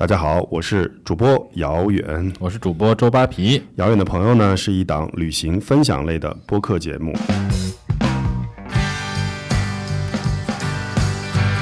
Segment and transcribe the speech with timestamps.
[0.00, 3.62] 大家好，我是主播姚远，我是主播周扒皮。
[3.74, 7.14] 遥远的朋友呢是一档旅行分享类的播客节目。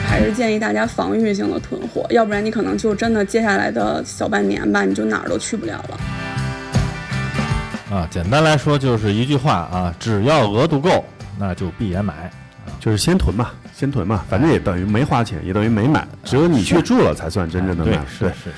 [0.07, 5.99] 还是建议大家防御性的囤货，要不然你可能就真的接下来的小半年吧，你就哪儿都去不了了。
[7.91, 11.05] 啊，简单来说就是一句话啊，只要额度够，
[11.41, 12.31] 那就闭眼买，
[12.79, 17.93] 就是先囤嘛，先囤嘛，反正也等于没花钱，也等于没买，只有你去住了才算真正的买。
[17.93, 18.51] 对，是是。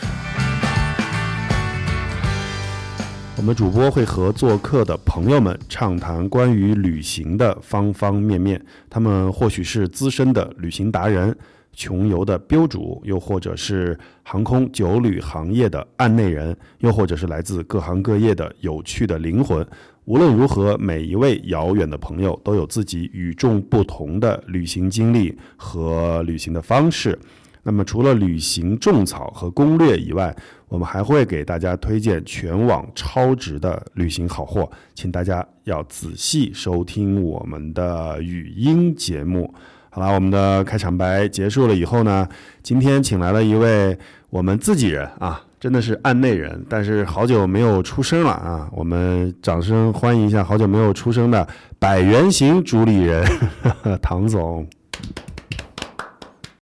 [3.37, 11.37] 我们主播会和做客的朋友们畅谈关于旅行的方方面面，他们或许是资深的旅行达人、
[11.75, 19.67] 穷游的标主，又或者是航空酒旅行业的案内人，又或者是来自各行各业的有趣的灵魂。
[20.11, 27.17] 无论如何，每一位遥远的朋友都有自己与众不同的旅行经历和旅行的方式。
[27.63, 30.35] 那么，除了旅行种草和攻略以外，
[30.67, 39.55] 我们还会给大家推荐全网超值的旅行好货，请大家要仔细收听我们的语音节目。
[39.91, 42.29] 好了，我们的开场白结束了以后呢，
[42.65, 43.97] 今天请来了一位
[44.29, 51.47] 我们自己人啊，真的是案内人，但是好久没有出声了啊，我们掌声欢迎一下好久没有出声的
[51.79, 53.23] 百元行主理人
[54.01, 54.67] 唐总。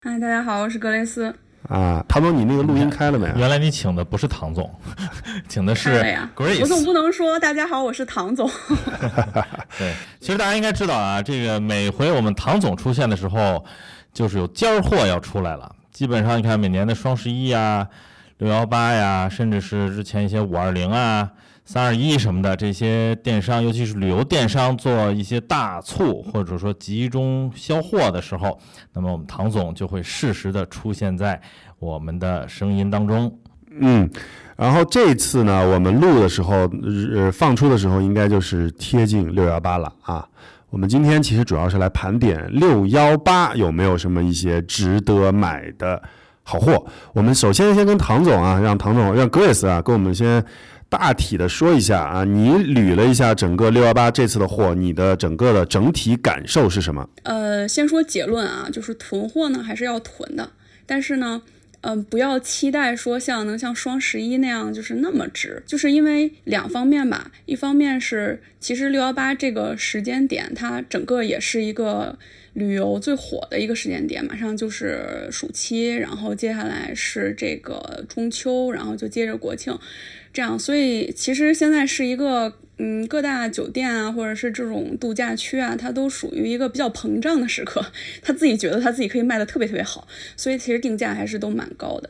[0.02, 1.34] 嗨，大家好，我是格雷斯。
[1.70, 3.32] 啊，唐总，你那个录音开了没？
[3.38, 4.70] 原来你请的不是唐总，
[5.48, 6.04] 请的是
[6.36, 6.60] Grace。
[6.60, 8.50] 我总不能说大家好，我是唐总。
[9.80, 13.64] 对，其实大家应该知道啊，这个每回我们唐总出现的时候，
[14.12, 15.74] 就是有尖儿货要出来了。
[15.94, 17.88] 基本上你看，每年的双十一呀、
[18.42, 21.30] 六幺八呀，甚至是之前一些五二零啊。
[21.64, 28.60] 三二一什么的这些电商，尤其是旅游电商做一些大促或者说集中销货的时候，
[28.94, 31.40] 那么我们唐总就会适时的出现在
[31.78, 33.32] 我们的声音当中。
[33.80, 34.10] 嗯，
[34.58, 36.68] 然后这次呢，我们录的时候，
[37.14, 40.28] 呃，放出的时候应该就是贴近六幺八了啊。
[40.72, 46.02] 我们今天其实主要是来盘点六幺八有没有什么一些值得买的
[46.44, 46.86] 好货。
[47.14, 50.44] 我们首先先跟唐总啊，让唐总让 Grace 啊，跟我们先。
[50.90, 57.08] 大体的说一下啊，你捋了一下整个六幺八这次的货，你的整个的整体感受是什么？
[57.24, 60.52] 呃，先说结论啊，就是囤货呢还是要囤的，
[60.86, 61.44] 但是呢，
[61.80, 72.20] 嗯，不要期待说像能像双十一那样就是那么值，就是因为两方面吧，一方面是其实六幺八这个时间点，它整个也是一个
[72.54, 79.78] 旅游最火的一个时间点，马上就是暑期，然后接下来是这个中秋，然后就接着国庆。
[80.34, 87.86] 这样，所以其实现在是一个，嗯，各大酒店啊，或者是这种度假区啊，它都属于一个比较膨胀的时刻，
[88.22, 90.08] 他自己觉得他自己可以卖的特别特别好，
[90.38, 92.10] 所以其实定价还是都蛮高的。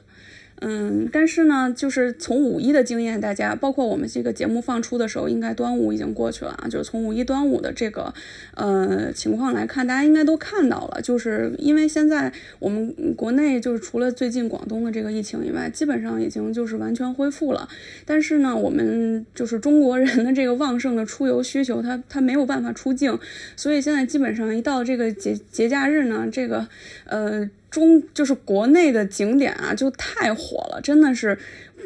[0.63, 6.67] 嗯，但是呢，就是从五一的经验，大家包括我们这个节目放出的时候，应该端午已经过去了啊。
[6.69, 8.13] 就是从五一端午的这个
[8.53, 17.67] 呃情况来看，大家应该都看到了，就是因为现在我们国内就是除了最近广东的这个疫情以外，基本上已经就是完全恢复了。
[18.05, 23.17] 但是呢，我们就是中国人的这个旺盛的出游需求，它它没有办法出境，
[23.55, 26.67] 所以现在基本上一到这个节节假日呢，这个
[27.05, 27.49] 呃。
[27.71, 31.39] 中就是国内的景点啊，就太火了，真的是。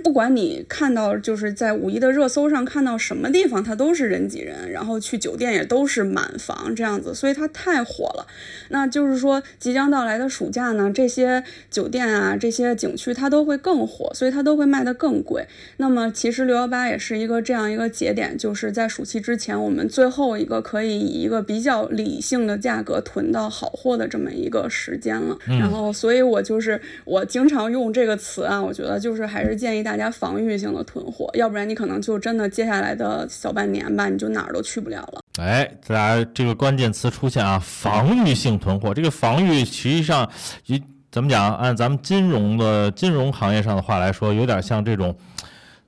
[0.03, 8.27] 不管你看到就是在五一的热搜上看到什么地方，它都是人挤人，然后去酒店也都是满房这样子，所以它太火了。
[8.69, 15.47] 那就是说，即将到来的暑假呢，这些酒店啊，这些景区它都会更火，所以它都会卖得更贵。
[15.77, 25.37] 那么其实六幺八也是一个这样一个节点，就是在暑期之前，我们最后一个可以以一个比较理性的价格囤到好货的这么一个时间了。
[25.45, 29.95] 然后，所以我就是我经常用这个词啊，我觉得就是还是建议大。
[29.95, 35.21] 家防御性的囤货，要不然你可能就真的接下来的小半年吧，你就哪儿都去不了了。
[35.39, 38.93] 哎，大家这个关键词出现啊，防御性囤货。
[38.93, 40.29] 这个防御实际上，
[40.65, 41.55] 一怎么讲？
[41.55, 45.15] 按咱们金融的金融行业上的话来说，有点像这种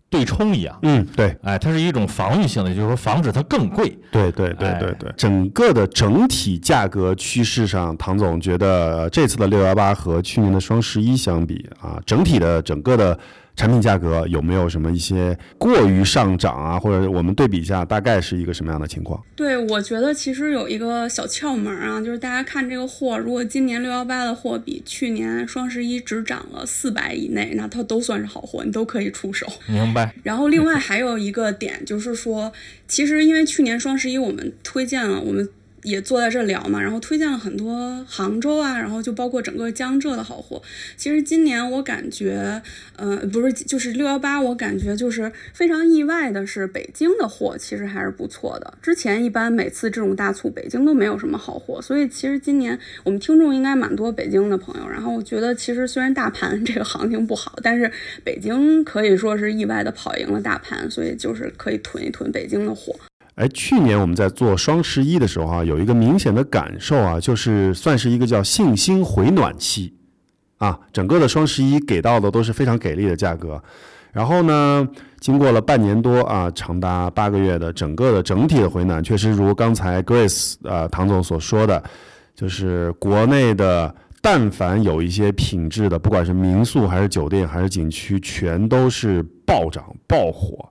[0.09, 0.79] 对冲一样。
[0.83, 3.89] 嗯，对，哎，它是一种防御性的，就是说防止它更贵。
[4.09, 5.11] 对，对，对，对，对。
[5.17, 13.19] 整个的整体价格趋势上，唐总觉得这次的六幺八和去年的双十一相比啊，整体的整个的。
[13.57, 16.79] 产品价格有没有什么一些过于上涨啊？
[16.79, 19.21] 或者我们对比一下，大概是一个什么样的情况？
[19.35, 29.47] 对，我觉得其实有一个小窍门啊，就是大家看这个货，如果今年六幺八的货比去年双十一只涨了四百以内，那它都算是好货，你都可以出手。
[29.65, 30.13] 明白。
[30.21, 32.53] 然后另外还有一个点就是说，
[32.87, 35.49] 其实因为去年双十一我们推荐了我们。
[35.83, 40.61] 也坐在这聊嘛，然后推荐了很多杭州啊，然后就包括整个江浙的好货。
[40.95, 42.61] 其实今年我感觉，
[42.95, 48.73] 呃，不是，就是六幺八，我感觉就是非常意外的是，北京的货其实还是不错的。
[48.81, 54.89] 之前一般每次这种大促，北京都没有什么好货，所以其实今年我们听众应该蛮多北京的朋友。
[54.89, 57.91] 然后我觉得，其实虽然大盘这个行情不好，但是
[58.23, 62.95] 北京可以说是意外的跑赢了大盘，所以就是可以囤一囤北京的货。
[63.37, 69.93] 哎，去年我们在做双十一的时候啊，有一个明显的感受啊，就是算是一个叫信心回暖期
[70.57, 73.61] 啊，整个的双十一给到的都是非常给力的价格。
[74.11, 74.87] 然后呢，
[75.19, 81.83] 经过了半年多啊，长达八个月的整个的整体的回暖，确实如刚才 Grace 呃唐总所说的，
[82.33, 90.67] 就是国内的但凡有一些品质的，不管是民宿还是酒店还是景区，全都是暴涨爆火。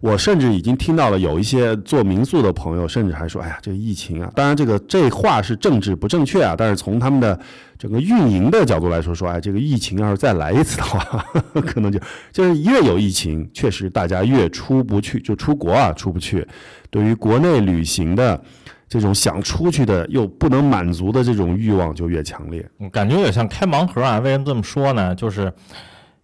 [0.00, 7.38] 我甚至已经听到了有一些做民宿的朋友，甚至还说：“哎呀，这个疫情啊，当然这个这话是政治不正确啊，但是从他们的
[7.78, 11.24] 整个运营的角度来说，说哎，这个疫情要是再来一次的话，
[11.66, 11.98] 可能就
[12.32, 16.46] 就是越有疫情，确实大家越出不去，就出国啊出不去。
[16.90, 18.40] 对于国内旅行的
[18.88, 22.68] 这种想出去的又不能满足的这种欲望就越强烈。
[22.92, 24.18] 感觉有点像开盲盒啊？
[24.18, 25.14] 为什么这么说呢？
[25.14, 25.52] 就是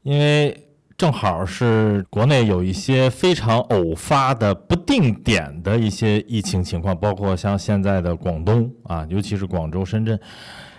[0.02, 0.62] 因为。
[0.96, 10.18] 正好是国内有一些非常偶发的不定点的一些疫情情况，包括像现在的广东啊，尤其是广州、深圳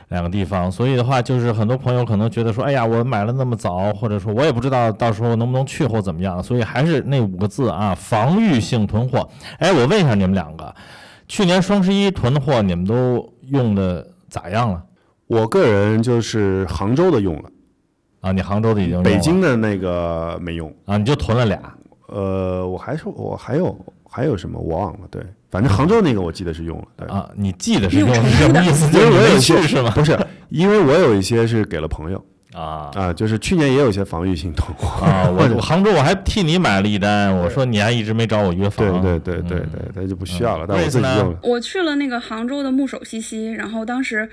[0.08, 0.72] 两个地方。
[0.72, 6.42] 所以的话，就是很多朋友可能觉得说，哎呀，我买了那么早，或者说我也不知道到时候能不能去或怎么样。
[6.42, 9.30] 所以还是那五个字啊，防御性囤货。
[9.60, 10.74] 哎，我问一下你们两个，
[11.28, 14.84] 去年双十一囤货你们都用的咋样了？
[15.28, 17.52] 我个人就是杭州的用了。
[18.22, 21.60] 啊，你杭州的已经，北京的那个没用啊，你就囤了俩。
[22.08, 25.22] 呃，我还说，我还有还有什么我忘了，对，
[25.52, 27.06] 反正杭州那个我记得是用了。
[27.08, 28.88] 啊，你记得是用什么意思？
[28.98, 29.92] 因为我有一些是吗？
[29.92, 30.18] 不是，
[30.50, 35.30] 因为我有一些是给了朋友啊啊，就是去年也有一些防御性囤货啊。
[35.30, 39.02] 我杭州我还替你买了一单，我说你还一直没找我约房。
[39.02, 41.40] 对对对对对，那就不需要了，但我自己用了。
[41.44, 44.30] 我去了那个杭州的木首西溪，然后当时。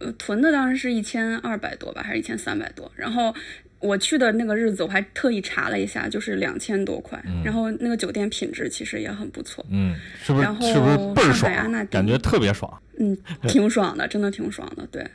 [0.00, 2.90] 呃，囤的当时是一千二百多吧，还是一千三百多？
[2.96, 3.34] 然后
[3.78, 7.22] 我去的那个日子，我还特意查了一下，就是两千多块。
[7.44, 9.64] 然后那个酒店品质其实也很不错。
[9.70, 10.44] 嗯，是不是？
[10.44, 11.86] 然后是不是倍儿爽？
[11.86, 12.80] 感觉特别爽。
[12.98, 13.16] 嗯，
[13.48, 14.86] 挺爽的，真的挺爽的。
[14.90, 15.06] 对。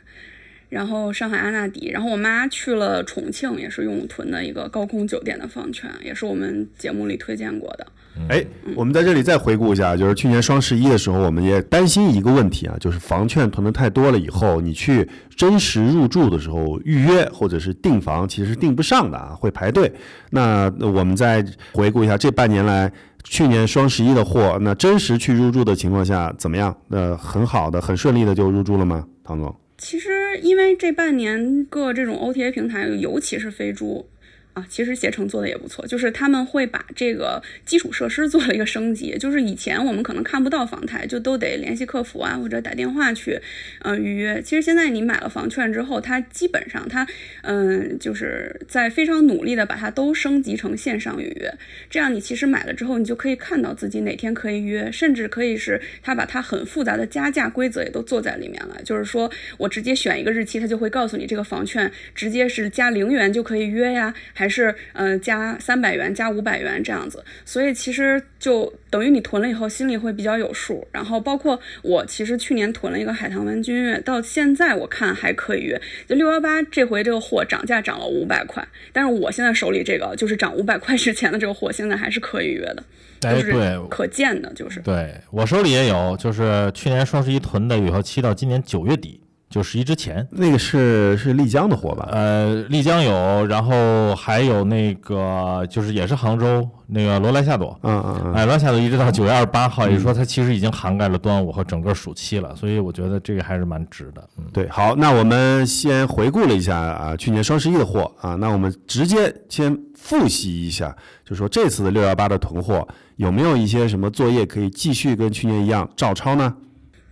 [0.68, 7.84] 然后上海阿纳迪，然后我妈去了重庆，也是用囤的一个高空酒店的房券，也是我们节目里推荐过的。
[8.28, 8.44] 哎，
[8.76, 19.90] 我们在这里再回顾一下，就是去年双十一的时候，我们也担心一个问题啊，就是房券囤的太多了以后，你去真实入住的时候预约或者是订房，其实订不上的啊，会排队。
[20.30, 22.92] 那我们再回顾一下这半年来，
[23.24, 26.76] 去年双十一的货，那真实去入住的情况下怎么样？
[26.88, 29.06] 那很好的、很顺利的就入住了吗？
[29.24, 29.54] 唐总？
[29.78, 34.06] 其实因为这半年各这种 OTA 平台，尤其是飞猪。
[34.52, 39.16] 啊，其实携程做的也不错，就是他们会把这个基础设施 做了一个升级。
[39.16, 43.40] 就是以前我们可能看不到房台，就都得联系客服啊，或者打电话去，
[43.82, 44.42] 呃，预约。
[44.42, 47.06] 其实现在你买了房券之后，它基本上它，
[47.42, 51.54] 嗯，就是在非常努力的把它都升级成线上预约。
[51.88, 58.80] 这样你其实买了之后，你就可以看到自己哪天可以约，甚至可以是它把它很复杂的加价规则也都做在里面了。
[58.84, 64.12] 就是说我直接选一个日期，它就会告诉你这个房券直接是加零元就可以约呀。
[64.32, 70.86] 还是嗯加三百元加五百元这样子，所以其实就等于你囤了以后心里会比较有数。
[70.90, 75.80] 然后包括我其实去年囤了一个海棠湾君悦，到现在我看还可以约。
[76.08, 82.82] 就六幺八这回这个货涨价涨了五百块，但是我现在手里这个就是涨五百块之前的这个货，现在还是可以约的，
[83.20, 89.20] 就是可见的，就是对我手里也有，就是去年双十一囤的，以后期到今年九月底。
[89.50, 92.08] 就十一之前，那个是是丽江的货吧？
[92.12, 104.22] 呃，丽江有，然后还有那个就是也是杭州那个罗莱夏朵，嗯嗯嗯，哎，罗莱夏朵一直到九月二十八号，也就是说它其实已经涵盖了端午和整个暑期了，所以我觉得这个还是蛮值的。
[104.38, 116.54] 嗯，对，好，那我们先回顾了一下啊，去年双十一的货啊，那我们直接先复习一下，就说这次的六幺八的囤货有没有一些什么作业可以继续跟去年一样照抄呢？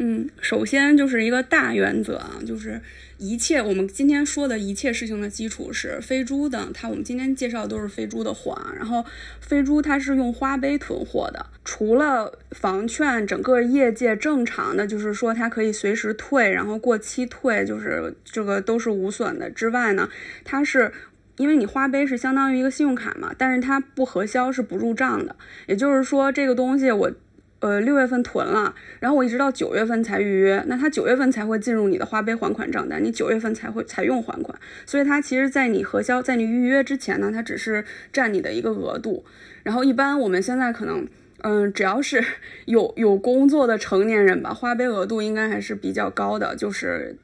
[0.00, 2.81] 嗯，首先就是一个大原则啊，就是
[3.19, 8.73] 一切我们今天说的一切事情的基础是飞猪的，它我们今天介绍都是飞猪的货啊。
[8.76, 9.05] 然后
[9.40, 20.09] 飞猪它是用花呗囤货的，除了房券，整个业界正常的就是说它可以随时退，然后过期退，就是这个都是无损的之外呢，
[20.45, 20.93] 它是
[21.38, 25.35] 因为你花呗是相当于一个信用卡嘛，但是它不核销是不入账的，
[25.67, 27.12] 也就是说这个东西我。
[27.60, 39.24] 呃六月份囤了，然后我一直到九月份才预约，那他九月份才会进入你的花呗还款账单，你九月份才会才用还款，所以它其实，在你核销，在你预约之前呢，它只是占你的一个额度。
[39.62, 41.06] 然后一般我们现在可能，
[41.42, 42.24] 嗯，只要是
[42.66, 47.16] 有有工作的成年人吧，花呗额度应该还是比较高的，就是。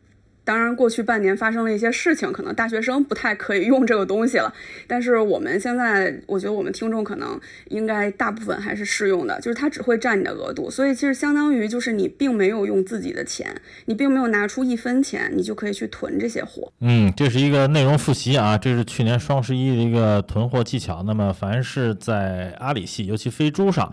[0.45, 4.53] 当然，过去半年发生了一些事情，可能大学生不太可以用这个东西了。
[4.87, 16.71] 但是我们现在，我觉得我们听众可能应该大部分还是适用的，就是它只会占你的额度，所以其实相当于就是你并没有用自己的钱，你并没有拿出一分钱，你就可以去囤这些货。
[16.81, 21.03] 嗯，这是一个内容复习啊，这是去年双十一的一个囤货技巧。
[21.05, 23.91] 那么凡是在阿里系，尤其飞猪上，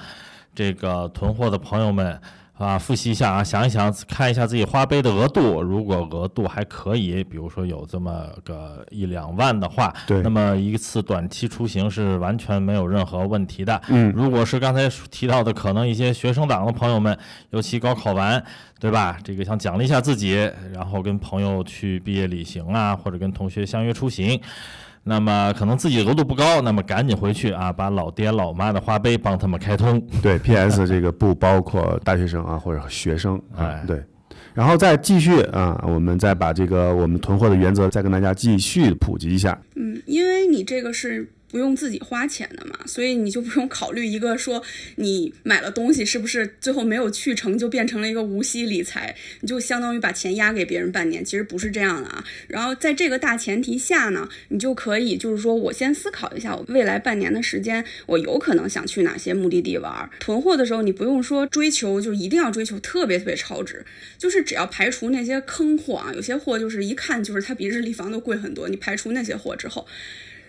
[0.54, 2.20] 这个囤货的朋友们。
[2.64, 5.62] 啊，复习一下啊，想一想，看一下自己花呗的额度。
[5.62, 13.82] 如果额度还可以，比如说有这么个一两万的话，对，那么一次短期出行是完全没有任何问题的。
[13.90, 17.18] 嗯，如果是刚才提到的，可能一些学生党的朋友们，
[17.50, 18.44] 尤其高考完，
[18.80, 19.18] 对吧？
[19.24, 20.36] 这个想奖励一下自己，
[20.72, 24.40] 然后跟朋友去毕业旅行啊，或者跟同学相约出行。
[25.04, 30.00] 那么可能自己额度不高，那么赶紧回去啊，把老爹老妈的花呗帮他们开通。
[30.22, 30.88] 对，P.S.
[30.88, 33.82] 这个不包括大学生啊 或者学生啊。
[33.88, 34.04] 对，
[34.54, 39.60] 然后再继续啊，我们再把这个我们囤货的原则再跟大家继续普及一下。
[39.76, 41.32] 嗯，因为你这个是。
[41.52, 44.64] 不用自己花钱的嘛，所以你就不用考虑一个说
[44.96, 52.24] 你买了东西是不是最后没有去成就变成了一个无息理财，你就相当于把钱压给别人半年，其实不是这样的啊。
[52.48, 60.10] 然后在这个大前提下呢，你就可以就是说我先思考一下，我未来半年的时间，我有可能想去哪些目的地玩。
[60.20, 63.86] 囤货的时候，你不用说追求，就一定要追求特别特别超值，
[64.18, 69.86] 就是只要排除那些坑货啊，有些货就是一看就是它比日立房都贵很多，你排除那些货之后。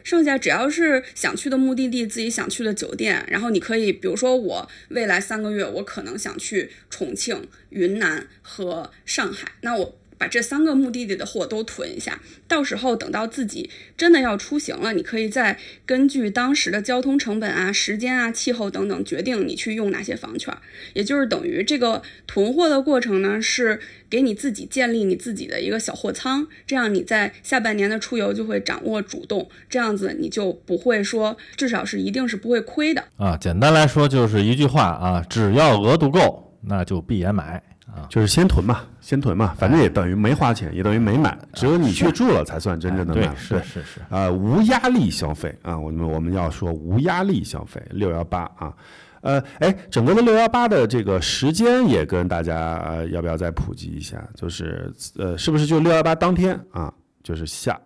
[0.05, 9.99] 剩下只要是想去的目的地，自己想去的酒店，然后你可以，比如说我未来三个月，我可能想去重庆、云南和上海，那我。
[10.23, 20.57] 把这三个目的地的货都囤一下，到时候等到自己真的要出行了，你可以再根据当时的交通成本啊、时间啊、气候等等，决定你去用哪些房券。
[20.95, 33.37] 也就是等于这个囤货的过程呢，是给你自己建立你自己的一个小货仓，这样你在下半年的出游就会掌握主动，这样子你就不会说，至少是一定是不会亏的啊。
[33.37, 37.61] 简单来说就是一句话啊，只要额度够，那就闭眼买。
[37.95, 43.37] 啊，就是先囤嘛，先囤嘛，反正也等于没花钱，也等于没买，只有你去住了才算真正的买。
[43.37, 48.75] 是是是，啊，无压力消费啊，我们我们要说无压力消费，六幺八啊，
[49.21, 54.27] 呃，哎，整个的六幺八的这个时间也跟大家呃要不要再普及一下？
[54.35, 56.93] 就是呃，是不是就六幺八当天啊？
[57.23, 57.79] 就是下。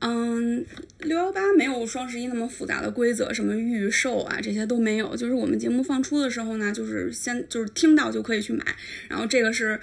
[0.00, 0.64] 嗯，
[1.00, 5.16] 六幺八没有双十一那么复杂的规则，什么预售啊这些都没有。
[5.16, 8.64] 就是我们节目放出的时候呢，就是先就是听到就可以去买，
[9.08, 9.80] 然后这个是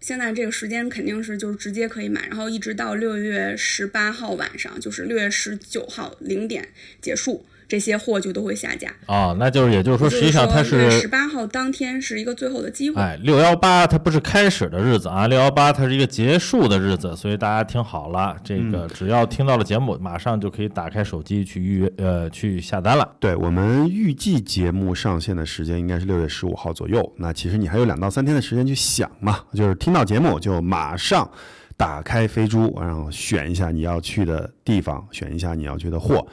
[0.00, 6.68] 现在这个时间肯定是就是直接可以买，然后一直到六月十八号晚上，就是六月十九号零点
[7.02, 7.44] 结束。
[7.68, 13.00] 这些货就都会下架啊，那就是也就是说，实际上它是十八号当天是一个最后的机会。
[13.00, 23.06] 哎，六幺八它不是开始的日子啊，六幺八它是一个结束的日子，所以大家听好了，这个只要听到了节目，马上就可以打开手机去预约呃去下单了。
[23.20, 31.30] 对我们预计节目上线的时间应该是六月十五号左右，那其实你还有两到三天的时间去想嘛，就是听到节目就马上
[31.76, 36.26] 打开飞猪，然后选一下你要去的地方，选一下你要去的货。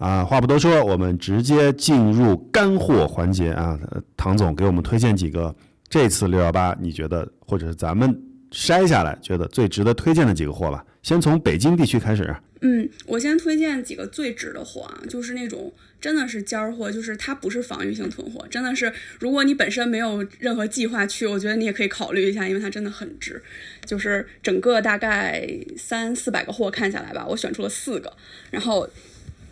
[0.00, 3.78] 啊，话不多说，我们直接进入干货环节啊！
[4.16, 5.54] 唐总给我们推荐几个
[5.90, 8.18] 这次六幺八你觉得，或者是咱们
[8.50, 10.82] 筛下来觉得最值得推荐的几个货吧。
[11.02, 12.34] 先从北京地区开始。
[12.62, 23.42] 嗯，我先推荐几个最值的货啊，就是那种真的是尖儿货，就是它不是防御性囤货，真的是如果你本身没有任何计划去，我觉得你也可以考虑一下，因为它真的很值。
[23.84, 28.10] 就是整个大概三四百个货看下来吧，我选出了四个，
[28.50, 28.88] 然后。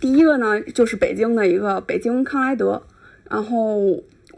[0.01, 2.83] 第一个呢，就是北京的一个北京康莱德，
[3.29, 3.77] 然后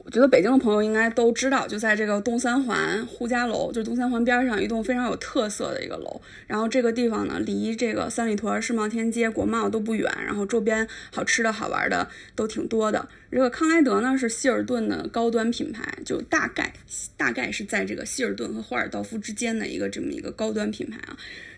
[0.02, 6.20] 我觉得北京的朋友应该都知道，就在这个东三环呼家楼，就是东三环边上一栋非常有特色的一个楼。
[6.46, 13.06] 然后这个地方呢，离这个三里屯世贸天阶、国贸都不远，然后周边好吃的好玩的都挺多的。
[13.30, 16.72] 这个康莱德呢是希尔顿的高端品牌，就大概
[17.16, 21.16] 大概是在这个希尔顿和华尔道夫之间的一个这么一个高端品牌啊。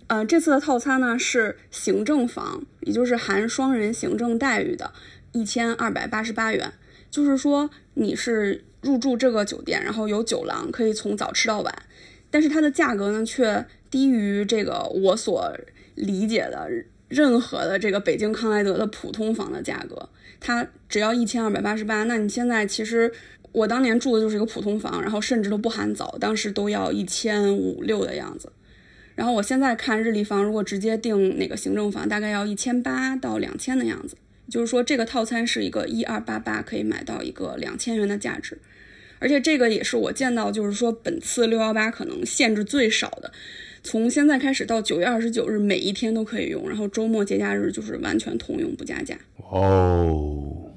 [0.09, 4.92] 呃，这次的套餐呢是行政房，也就是含双人行政待遇的，
[5.32, 6.73] 一千二百八十八元。
[7.11, 11.75] 就是说你是入住这个酒店，然后有酒廊，可以从早吃到晚。
[12.30, 15.54] 但是它的价格呢却低于这个我所
[15.94, 16.68] 理解的
[17.09, 20.09] 任何的这个北京康莱德的普通房的价格，
[20.40, 22.04] 它只要一千二百八十八。
[22.04, 23.12] 那你现在其实
[23.52, 28.50] 我当年住的就是一个普通房，然后甚至都不含早，当时都要一千五六的样子。
[29.23, 34.17] 然后我现在看日立房，如果直接订那个行政房，大概要一千八到两千的样子。
[34.50, 38.59] 就是说，这个套餐是一个一二八八可以买到一个两千元的价值，
[39.21, 43.31] 而且这个也是我见到，就是说本次六幺八可能限制最少的。
[43.85, 49.17] 从现在开始到九月二十九日，每一天都可以用，然后周末节假日就是完全通用不加价。
[49.52, 50.73] 哦，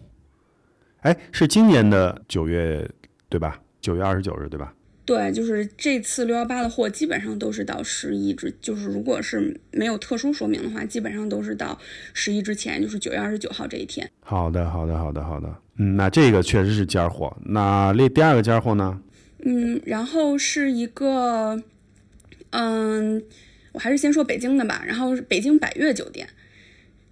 [1.00, 2.88] 哎，是今年的九月
[3.28, 3.60] 对吧？
[3.82, 4.72] 九月二十九日对吧？
[5.06, 11.78] 对，就是这次六幺八的货基本上都是到十一之，就是如果是没有特殊说明的话，基本上都是到
[12.14, 14.10] 十一之前，就是九月二十九号这一天。
[14.22, 15.56] 好的，好的，好的，好的。
[15.78, 17.38] 嗯，那这个确实是尖货。
[17.46, 19.00] 那另第二个尖货呢？
[19.44, 21.62] 嗯，然后是一个。
[22.52, 23.22] 嗯，
[23.74, 24.82] 我还是先说北京的吧。
[24.88, 26.26] 然后北京百悦酒店，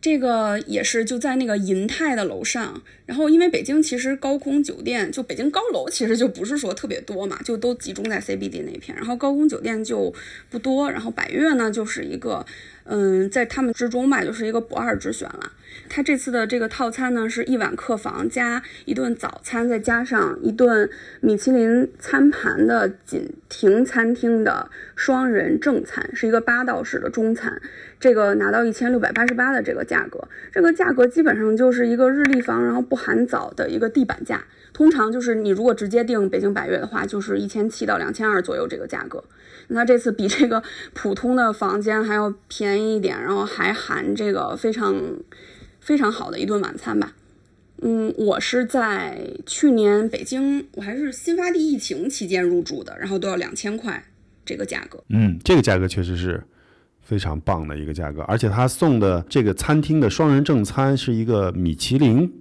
[0.03, 2.83] 这个也是就在那个银泰的楼上。
[3.05, 8.93] 然后因为北京其实高空酒店，就北京高楼其实就不是说特别多嘛，就都集中在 CBD 那片。
[8.97, 10.13] 然后高空酒店就
[10.49, 10.91] 不多。
[10.91, 12.45] 然后百悦呢，就是一个。
[12.85, 15.51] 嗯，在他们之中吧，就是一个不二之选了。
[15.89, 27.61] 他这次的这个套餐呢，是一晚客房加一顿早餐，再加上一顿米其林餐盘的锦亭餐厅的双人正餐，是一个八道式的中餐。
[27.99, 34.43] 这个拿到一千六百八十八的这个价格，这个价格基本上就是一个日立房，然后不含早的一个地板价。
[34.73, 39.23] 通常就是你如果直接订北京百悦的话，就是一千七到两千二左右这个价格。
[39.69, 40.61] 那这次比这个
[40.93, 44.95] 普通的房间还要便宜一点，然后还含这个非常
[45.79, 47.13] 非常好的一顿晚餐吧。
[47.81, 54.03] 嗯，我是在去年北京，我还是新发地疫情期间入住的，然后都要两千块
[54.45, 55.03] 这个价格。
[55.09, 56.41] 嗯，这个价格确实是
[57.01, 62.31] 非常棒的一个价格，而且他送的这个餐厅的双人正餐是一个米其林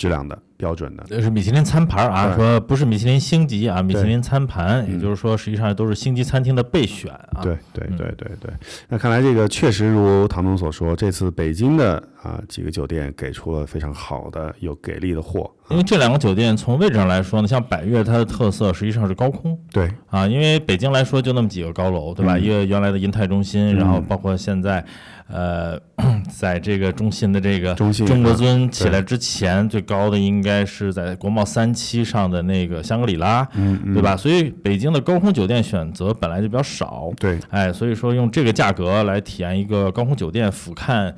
[0.00, 0.38] 质量的。
[0.60, 7.40] 标准的，这是米其林餐盘啊，说不是米其林星级啊，米其林餐盘，也就是说实际上都是星级餐厅的备选啊。
[7.42, 8.52] 对对对对对，
[8.86, 15.50] 那看来这个确实如唐总所说，这次北京的啊几个酒店给出了非常好的有给力的货。
[15.70, 19.58] 因为这两个酒店从位置上来说呢，像百悦它的特色实际上是高空。
[19.72, 22.36] 对啊，因为北京来说就那么几个高楼，对吧？
[22.36, 24.84] 一个原来的银泰中心，然后包括现在，
[25.30, 25.80] 呃，
[26.30, 33.46] 在这个中信的这个中国尊起来之前最高的应该是在国贸三期上的那个香格里拉，
[33.94, 34.16] 对吧？
[34.16, 37.10] 所以北京的高空酒店选择本来就比较少。
[37.18, 41.12] 对，哎，所以说用这个价格来体验一个高空酒店俯瞰。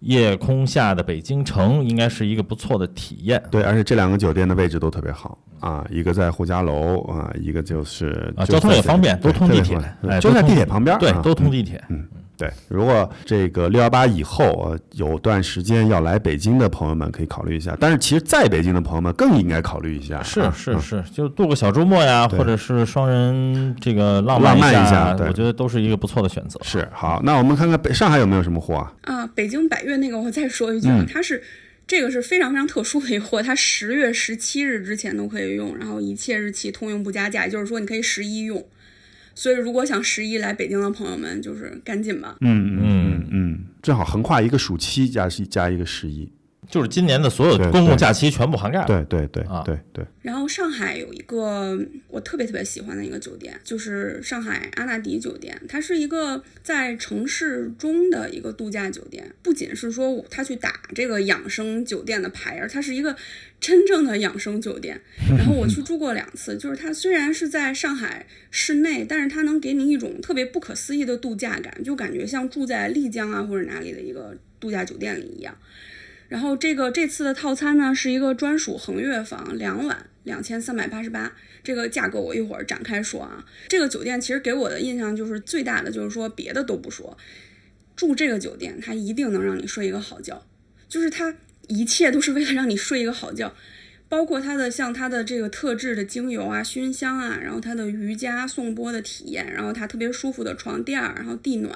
[0.00, 3.42] 夜空下的北京城应该是一个不错的体验。
[3.50, 12.06] 对，而且这两个酒店的位置都特别好啊，一个在呼家楼啊，一个就是啊，交通也方便，都通地铁，哎就在地铁旁边，对，都通地铁，嗯。
[12.36, 20.22] 对，如果这个六幺八以后有段时间要来北京的朋友们可以考虑一下，但是其实在北京的朋友们更应该考虑一下。
[20.22, 26.60] 是是是，就度个小周末呀，或者是双人这个浪漫一下，我觉得都是一个不错的选择。
[26.62, 28.92] 是好，那我们看看北上海有没有什么货啊？
[29.02, 31.42] 啊，北京百悦那个我再说一句啊，它是
[31.86, 38.62] 这个是非常非常特殊的一个货，它十月十七日之前都可以用，然后一切日期通用不加价，也就是说你可以十一用。
[39.36, 42.38] 所以，如果想十一来北京的朋友们，就是赶紧吧。
[42.40, 46.32] 嗯嗯嗯，正好横跨一个暑期加加一个十一。
[46.68, 48.86] 就是今年的所有公共假期全部涵盖了。
[48.86, 50.04] 对对对啊对对。
[50.22, 55.60] 然后上海有一个我特别特别喜欢的一个酒店，就是上海阿纳迪酒店。
[55.68, 63.14] 它是一个在城市中的一个度假酒店，不仅是说它去打这个养生酒店的牌儿，它是一个
[63.60, 65.00] 真正的养生酒店。
[65.38, 75.56] 然后我去住过两次，就是它虽然是在上海市内，但是它能给你一种特别不可思议的度假感，就感觉像住在丽江啊或者哪里的一个度假酒店里一样。
[76.28, 83.44] 然后这个这次的套餐呢，是一个专属恒悦房，两晚两千三百八十八，这个价格我一会儿展开说啊。
[83.68, 87.16] 这个酒店其实给我的印象就是最大的就是说别的都不说，
[87.94, 90.44] 住这个酒店它一定能让你睡一个好觉，
[90.88, 91.34] 就是它
[91.68, 93.54] 一切都是为了让你睡一个好觉。
[94.08, 101.74] 包括它的像它的这个特制的精油啊、熏香啊，然后它的瑜伽颂钵的体验，然后它特别舒服的床垫儿，然后地暖，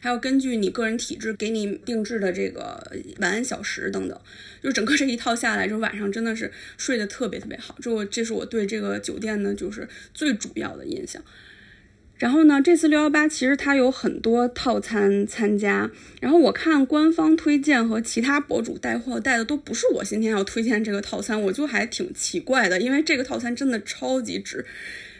[0.00, 2.82] 还有根据你个人体质给你定制的这个
[3.18, 4.20] 晚安小时等等，
[4.62, 7.74] 就整个这一套下来，就晚上真的是睡得特别特别好。
[7.80, 11.22] 这我这是我对这个酒店呢就是最主要的印象。
[12.20, 24.66] 然后呢，这次六幺八其实它有很多套餐参加，然后我看官方推荐和其他博主带货带的都不是我今天要推荐这个套餐，我就还挺奇怪的，因为这个套餐真的超级值，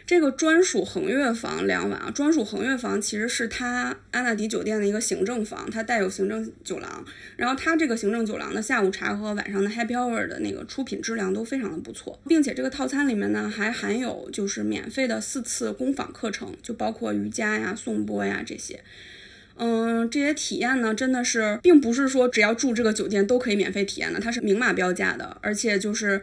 [0.05, 7.05] 这个专属横越房两晚啊，专属横越房其实是它安纳迪酒店的一个行政房，它带有行政酒廊。
[7.37, 18.81] 然后它这个行政酒廊的下午茶和晚上的 Happy Hour 的那个出品质量都非常的不错，并且这个套餐里面呢还含有就是免费的四次工坊课程，就包括瑜伽呀、颂钵呀这些。
[19.57, 26.19] 嗯，这些体验呢，真的是并不是说只要住这个酒店都可以免费体验的，它是明码标价的，而且就是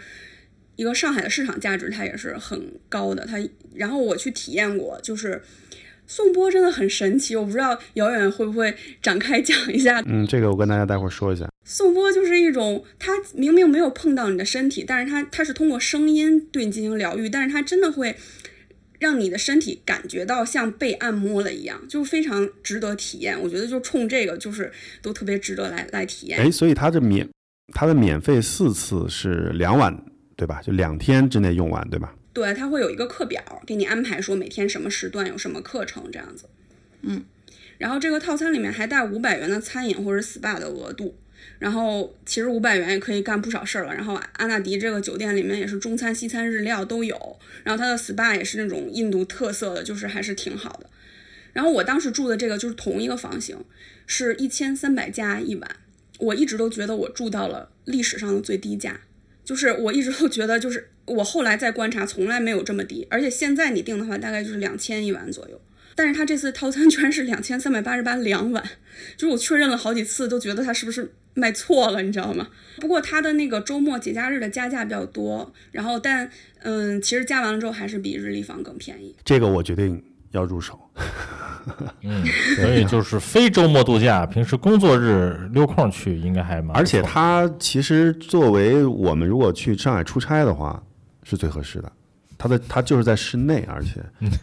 [0.79, 3.27] 一个上海的市场价值，它也是很高的。
[3.27, 3.37] 它，
[3.75, 5.43] 然后我去体验过，就是
[6.07, 10.01] 颂钵真的很神奇，我不知道遥远会不会展开讲一下。
[10.07, 11.47] 嗯，这个我跟大家待会儿说一下。
[11.65, 18.17] 颂钵就是一种，它明明没有碰到你的身体，但是它它是通过声音对你进行疗愈，但是它真的会。
[19.01, 23.41] 让你的身体感觉到像被按摩了一样，就非常值得体验。
[23.41, 26.41] 我觉得就冲这个，就是都特别值得来来体验。
[26.41, 27.29] 哎，所以它这免
[27.73, 30.05] 它的免费四次是两晚，
[30.39, 30.63] 对吧？
[30.63, 32.15] 就两天之内用完，对吧？
[32.33, 36.49] 对，它会有一个课表给你安排，说每天什么时段有什么课程这样子。
[37.03, 37.25] 嗯，
[37.77, 41.19] 然后这个套餐里面还带五百元的餐饮或者 SPA 的额度。
[41.59, 43.93] 然后其实五百元也可以干不少事儿了。
[43.93, 47.37] 然后阿纳迪这个酒店里面也是中餐、西餐、日料都有。
[47.65, 50.89] 然后它的 SPA 也是那种印度特色的，就是还是挺好的。
[51.53, 53.57] 然后我当时住的这个就是同一个房型，
[54.07, 55.69] 是一千三百加一晚。
[56.21, 59.01] 我一直都觉得我住到了历史上的最低价，
[59.49, 63.07] 就是我一直都觉得，就是我后来在观察，从来没有这么低。
[63.09, 65.59] 而且现在你订的话，大概就是两千一晚左右。
[65.95, 68.63] 但是他这次套餐居然是两千三百八十八两晚，
[69.17, 72.49] 就是我确认了好几次，都觉得他是不是卖错了，你知道吗？
[72.77, 76.31] 不过他的那个周末节假日的加价比较多，然后但
[76.61, 79.17] 嗯，其实加完了之后还是比日立房更便宜。
[79.25, 80.79] 这个我决定要入手。
[82.03, 82.25] 嗯，
[82.57, 86.77] 所以就是非周末度假，平时工作日溜空去应该还蛮。
[86.77, 90.83] 而且它其实作为我们如果去上海出差的话，
[91.25, 91.93] 是最合适的。
[92.39, 94.01] 它的它就是在室内，而且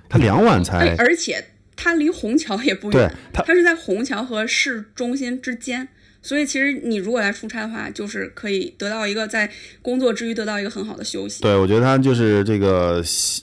[0.10, 1.44] 它两晚才，而且
[1.76, 5.88] 它离虹桥也不远，它它是在虹桥和市中心之间，
[6.26, 9.48] 所以其实你如果来出差的话，就是可以得到一个在
[9.84, 11.44] 工作之余得到一个很好的休息。
[11.44, 12.96] 对，我觉得它就是这个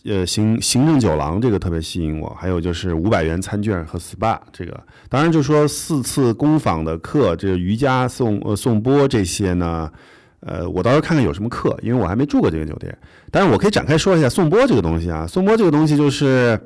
[0.05, 9.89] 呃行行政酒廊这个特别吸引我，还有就是五百元餐券和 SPA 这个，当然就说四次工坊的课，这个瑜伽、颂呃颂钵这些呢。
[10.45, 12.93] 呃，我到时候看看有什么课，因为我还没住过这个酒店。
[13.31, 15.25] 但是我可以展开说一下颂钵这个东西啊。
[15.25, 16.59] 颂钵这个东西就是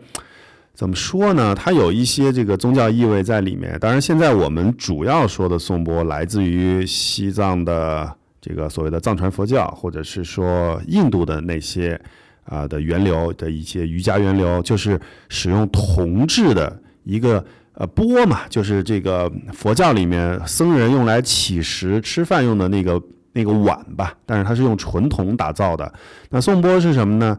[0.76, 1.54] 怎么说呢？
[1.54, 3.76] 它有一些这个宗教意味在里面。
[3.80, 11.98] 当然，现在我们主要说的颂钵来自于西藏的这个所谓的藏传佛教，或者是说印度的那些
[12.44, 23.02] 啊的源流的一些瑜伽源流，就是使用铜制的一个呃钵嘛，就是这个佛教里面僧人用来乞食吃饭用的那个。
[23.38, 25.92] 那个碗吧，但是它是用纯铜打造的。
[26.30, 27.36] 那颂钵是什么呢？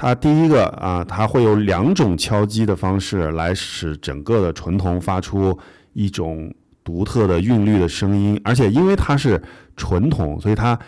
[0.00, 5.58] 它第一个啊，它会有两种敲击的方式来使整个的纯铜发出
[5.92, 9.42] 一种独特的韵律的声音，而且因为它是
[9.76, 10.78] 纯铜，所以它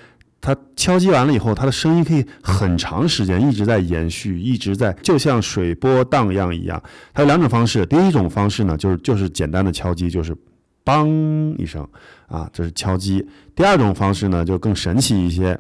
[0.41, 6.81] 它敲击完了以后，它的声音可以很长时间一直在延续，一直在就像水波荡漾一样。
[7.13, 10.37] 它有两种方式，第一种方式呢，就是就是简单的敲击，就是。
[10.83, 11.87] 梆一声，
[12.27, 13.25] 啊，这是敲击。
[13.55, 15.57] 第二种方式呢，就更神奇一些，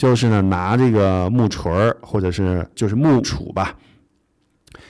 [0.00, 3.76] 就是呢，拿这个木锤儿或者是就是木杵吧，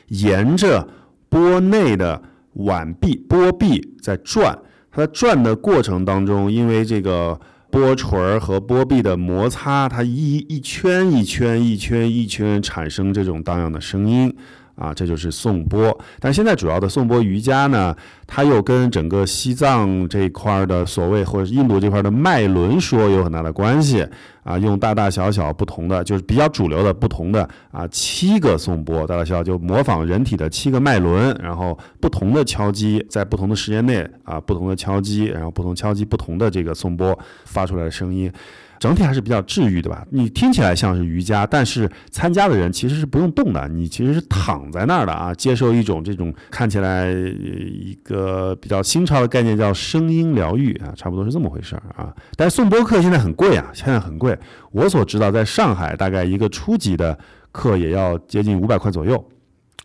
[0.07, 0.87] 沿着
[1.29, 4.57] 钵内的碗壁、钵壁在转。
[4.93, 7.41] 它在转的过程当中，因为这个
[7.73, 14.33] 钵锤儿和钵壁的摩擦，它一一圈一圈一圈一圈产生这种荡漾的声音。
[14.81, 15.97] 啊，这就是颂钵。
[16.19, 17.95] 但现在主要的颂钵瑜伽呢，
[18.27, 24.07] 它又跟整个西藏这一块的所谓或者印度这块儿的脉轮说有很大的关系。
[24.43, 38.33] 啊，用大大小小不同的，就是比较主流的不同的啊，七个颂钵，大大小小就模仿人体的七个脉轮，然后不同的敲击，在不同的时间内啊，不同的敲击，然后不同敲击不同的这个颂钵发出来的声音。
[38.81, 40.05] 整体还是比较治愈的吧？
[40.11, 52.13] 你听起来像是瑜伽，但是参加的人其实是不用动的，你其实是躺在那儿的啊，接受一种这种看起来一个比较新潮的概念，叫声音疗愈啊，差不多是这么回事儿啊。
[52.37, 54.37] 但是颂钵课现在很贵啊，现在很贵。
[54.73, 57.19] 我所知道，在上海大概一个初级的
[57.53, 59.23] 课也要接近五百块左右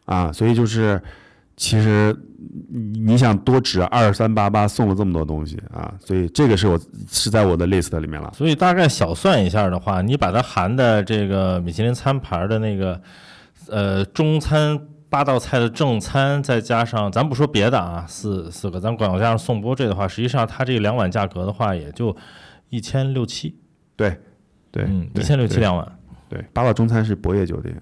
[0.06, 1.02] 啊，所以就是
[1.58, 2.16] 其实。
[2.70, 8.32] 你想多值二三八八送了这么多东西啊，所以这个是我是在我的 list 里面了。
[8.34, 13.00] 所以大概小算一下的话，你把它含的这个米其林餐盘的那个
[13.68, 22.16] 呃中餐八道菜的正餐，再加上咱不说别的啊，四四个，咱光加上送波这的话，实际上它这两碗价格的话，也就
[22.70, 23.56] 一千六七。
[23.96, 24.18] 对，
[24.72, 26.00] 对，嗯，一千六七两碗。
[26.30, 27.76] 对，八道中餐是博业酒店。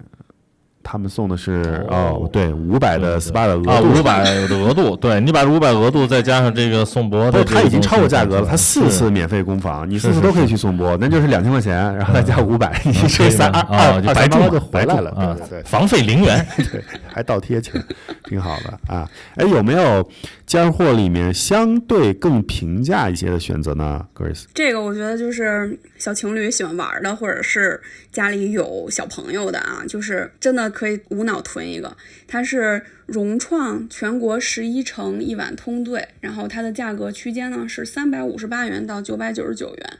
[0.84, 15.62] 他们送的是哦，对，五百的 SPA 的啊，额度五百的额度，对你把五百额度再加上这个宋博的不他已经超过价格了，他四次免费攻防，你四次都可以去宋博，那就是两千块钱，然后再加五百，你这三的二二白住就回来了，对。
[15.62, 16.46] 房费零元。
[16.70, 17.82] 对，还倒贴钱，
[18.28, 19.08] 挺好的啊。
[19.36, 20.06] 哎，有没有
[20.46, 24.44] 尖货里面相对更平价一些的选择呢，Grace？
[24.52, 27.80] 这个我觉得就是小情侣喜欢玩的，或者是
[28.12, 31.96] 家里有小朋友的啊，就是真的可以无脑囤一个。
[32.28, 39.98] 它是融创全国十一城一晚通兑，然后它的价格区间呢是三百五十八元到九百九十九元。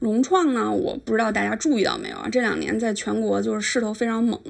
[0.00, 2.28] 融创呢，我不知道大家注意到没有啊？
[2.30, 4.40] 这两年在全国就是势头非常猛，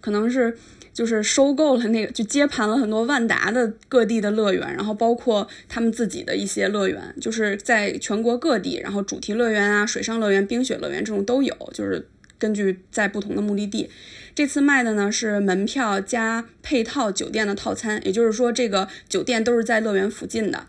[0.00, 0.56] 可能是
[0.96, 13.90] 就是收购了那个，就接盘了很多万达的各地的乐园，然后包括他们自己的一些乐园，就是在全国各地，然后主题乐园啊、水上乐园、冰雪乐园这种都有，就是根据在不同的目的地。
[14.34, 20.66] 这次卖的呢是门票加配套酒店的套餐，也就是说这个酒店都是在乐园附近的。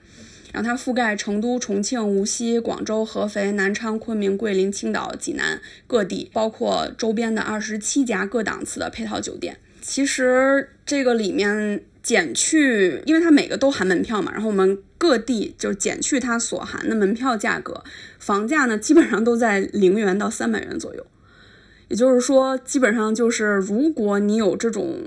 [0.51, 9.57] 然后它覆盖成都、重庆、无锡、广州、合肥、南昌、昆明、桂林、青岛、济南各地，包括周边的二十七家各档次的配套酒店。
[9.87, 17.81] 其实这个里面减去，因为它每个都含门票嘛，然后我们各地就减去它所含的门票价格，
[18.19, 21.07] 房价呢基本上都在零元到三百元左右。
[21.87, 24.99] 也就是说，基本上就是如果你有这种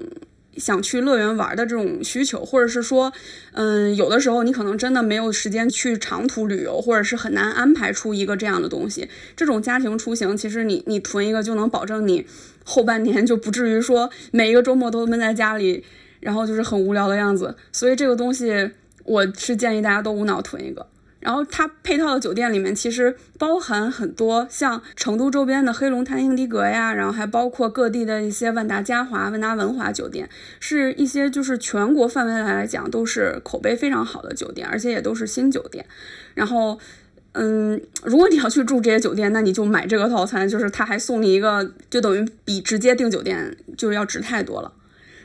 [0.56, 3.12] 想去乐园玩的这种需求，或者是说，
[3.52, 9.10] 嗯，有的时候你可能真的没有时间去长途旅游，或者是很难安排出一个这样的东西。
[9.36, 12.24] 这种家庭出行，其实你你囤一个就能保证你
[12.70, 15.84] 后半年就不至于说每一个周末都闷在家里，
[16.20, 17.56] 然后就是很无聊的样子。
[17.72, 18.70] 所以这个东西，
[19.02, 20.86] 我是建议大家都无脑囤一个。
[21.18, 30.26] 然后它配套的酒店里面其实包含很多像成都周边的黑龙潭英迪格呀，然后还包括各地的一些万达嘉华、万达文华酒店，
[30.60, 35.84] 是一些就是全国范围来讲都是口碑非常好的酒店，而且也都是新酒店。
[36.32, 36.78] 然后，
[37.32, 44.72] 嗯，如果你要去住这些酒店，那你就买这个套餐，就是他还送你一个，就等于比直接订酒店就是要值太多了。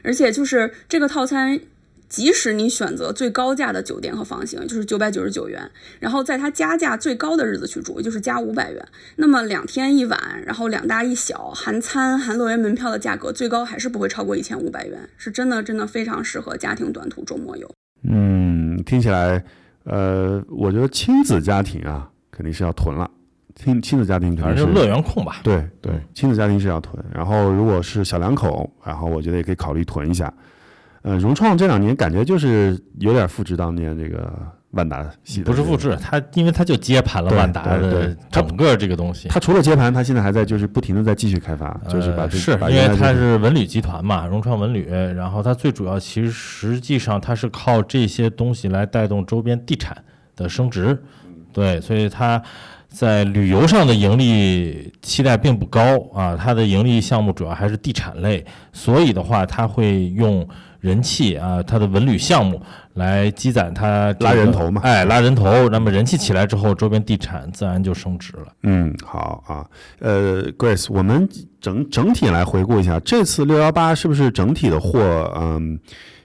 [0.03, 1.59] 而且就是这个套餐。
[2.07, 17.69] 即使你选择最高价的酒店和房型，就是九百九十九元，然后在它加价最高的日子去住，就是加五百元，那么两天一晚，然后两大一小，含餐含乐园门票的价格，最高还是不会超过一千五百元，是真的真的非常适合家庭短途周末游。
[18.07, 19.43] 嗯，听起来，
[19.85, 23.09] 呃，我觉得亲子家庭啊，肯定是要囤了。
[23.55, 25.37] 亲亲子家庭肯定是乐园控吧。
[25.41, 27.01] 对对，亲子家庭是要囤。
[27.13, 30.33] 然后如果是小两口，然后我觉得也可以考虑囤一下。
[31.03, 34.33] 呃，融创这两年感觉就是有点复制当年这个
[34.75, 39.27] 万达系的，不是复制，它因为它就接盘了万达的整个这个东西。
[39.29, 49.97] 它除了接盘，它现在还在就是不停的在继续开发，就是把这呃是因为它是文旅集团嘛，融创文旅，然后它最主要其实实际上它是靠这些东西来带动周边地产
[50.35, 51.01] 的升值，
[51.51, 52.41] 对，所以它
[52.89, 55.81] 在旅游上的盈利期待并不高
[56.13, 60.47] 啊，它的盈利项目主要还是地产类，所以的话它会用
[60.85, 62.61] 人气啊，它的文旅项目
[62.93, 68.53] 来积攒它这个拉人头嘛哎，拉人头，那么人气起来之后，周边地产自然就升值了。
[68.61, 69.65] 嗯，好啊，
[69.99, 71.27] 呃，Grace，我们
[71.59, 74.99] 整整体来回顾一下，这次六幺八是不是整体的货，
[75.35, 75.79] 嗯，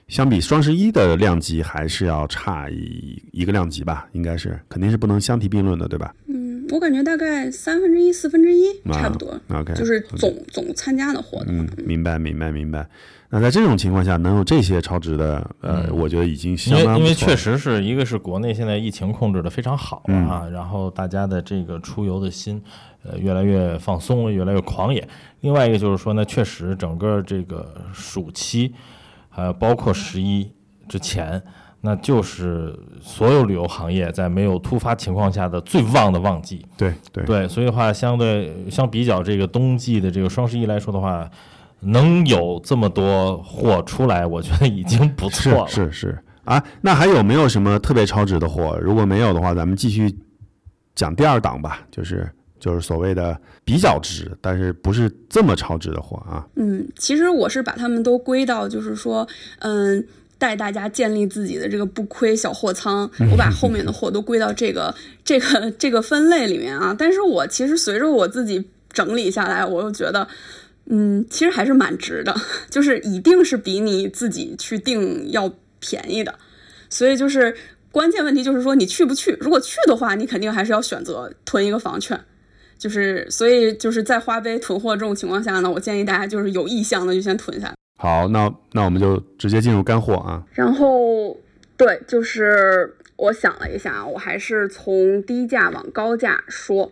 [0.07, 4.07] 相比双十一的量级还是要差一一个量级吧？
[4.11, 6.13] 应该是，肯定是不能相提并论的，对吧？
[6.27, 11.57] 嗯，我感觉大概三分之一、四分之一差不多，啊 OK，就是总总参加的活动。
[11.57, 12.87] 嗯，明白，明白，明白。
[13.33, 22.61] 那在这种情况下，能有这些超值的，呃，我觉得已经因为因为确实是一个是国内现在疫情控制的非常好嗯啊，然后大家的这个出游的心，
[23.03, 25.07] 呃，越来越放松，越来越狂野。
[25.39, 28.73] 另外一个就是说呢，确实整个这个暑期，
[29.29, 30.51] 还有包括十一
[30.89, 31.41] 之前，
[31.79, 36.65] 那就是所有旅游行业在没有突发情况下的最旺的旺季。
[36.75, 41.27] 对对对，所以的话，相对相比较这个冬季的这个双十一来说的话，
[41.81, 45.67] 能有这么多货出来，我觉得已经不错了。
[45.67, 46.63] 是是是啊。
[46.81, 48.77] 那还有没有什么特别超值的货？
[48.81, 50.15] 如果没有的话，咱们继续
[50.95, 56.45] 讲第二档吧，就是就是所谓的比较值，但是不是这么超值的货啊。
[56.55, 59.27] 嗯，其实我是把他们都归到，就是说，
[59.59, 60.05] 嗯。
[60.41, 64.91] 带大家建立自己的这个不亏小货仓，我把后面的货都归到这个
[65.23, 66.95] 这个这个分类里面啊。
[66.97, 70.27] 但是我其实随着我自己整理下来，我又觉得，
[70.93, 72.35] 嗯，其实还是蛮值的，
[72.69, 76.35] 就是一定是比你自己去订要便宜的。
[76.89, 77.55] 所以就是
[77.91, 79.37] 关键问题就是说你去不去？
[79.39, 82.19] 如果去的话，你肯定还是要选择囤一个房券。
[82.77, 87.75] 就是所以就是在花呗囤货这种情况下呢，我建议大家就是有意向的就先囤下来。
[87.97, 90.43] 好，那那我们就直接进入干货啊。
[90.53, 91.39] 然后，
[91.77, 96.91] 对，就是我想了一下，我还是从低价往高价说。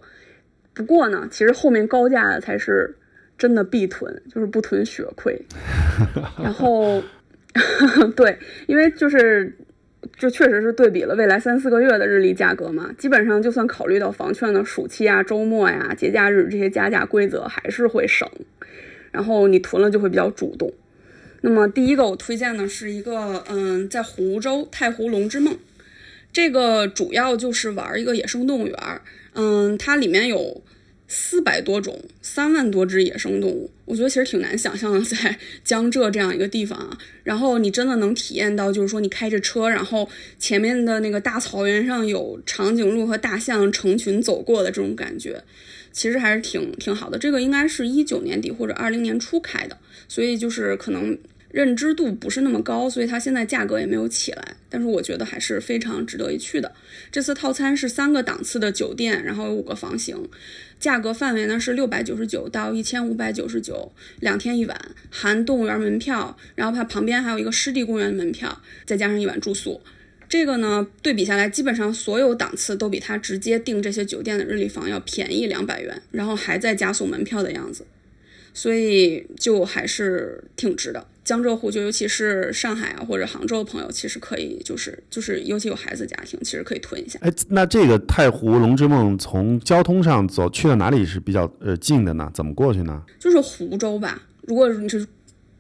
[0.76, 2.96] 不过呢，其实后面高价的才是
[3.40, 5.42] 真的必囤，就是不囤血亏。
[6.44, 7.02] 然后，
[8.16, 9.58] 对，因为就是
[10.18, 18.30] 就确实是对比了未来三四个月的日历价格嘛，基本上就算考虑到房券的暑期啊、周末呀、节假日这些加价规则，还是会省。
[19.12, 20.72] 然后你囤了就会比较主动。
[21.42, 25.58] 那么第一个我推荐的是一个，嗯，在湖州太湖龙之梦，
[26.32, 29.02] 这个主要就是玩一个野生动物园儿，
[29.34, 30.62] 嗯，它里面有
[31.12, 45.44] 四百多种、三万多只野生动物，我觉得其实挺难想象的， 在江浙这样一个地方啊，然后你真的能体验到，就是说你开着车，然后前面的那个大草原上有长颈鹿和大象成群走过的这种感觉。
[45.92, 49.76] 其实还是挺挺好的，这个应该是一九年底或者二零年初开的，
[50.08, 51.18] 所以就是可能
[51.52, 54.56] 认知度不是那么高，所以它现在价格也没有起来。
[54.70, 56.72] 但是我觉得还是非常值得一去的。
[57.12, 60.30] 这次套餐是三个档次的酒店，然后有五个房型，
[60.80, 69.82] 价格范围呢是六百九十九到一千五百九十九，两天一晚，含动物园门票，然后它旁边还有一个湿地公园门票，再加上一晚住宿。
[70.28, 77.84] 这个呢，对比下来，基本上所有档次都比他直接订这些酒店的日历房要便宜两百元，然后还在加送门票的样子，
[78.54, 81.08] 所以就还是挺值的。
[81.30, 87.20] 江浙沪就尤其是上海啊或者杭州的朋友，其实可以就是就是尤其有孩子家庭，其实可以囤一下。
[87.22, 92.32] 哎，那这个太湖龙之梦从交通上走去到哪里是比较呃近的呢？
[92.34, 93.04] 怎么过去呢？
[93.20, 95.06] 就是湖州吧，如果你是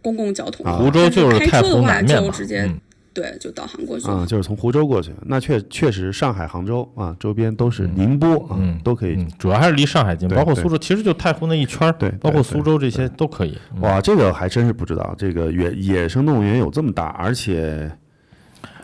[0.01, 2.67] 公共交通，湖州就是开车的话就直接。
[3.13, 9.26] 对，就导航过去啊，就是从湖州过去，那确确实上海、杭州啊，周边都是宁波啊，都可以。
[9.38, 13.58] 主要还是离上海近，包括苏州，其实就太湖那一圈儿，对，包括苏州这些都可以。
[13.82, 17.91] 哇，这个还真是不知道，这个野野生动物园有这么大，而且。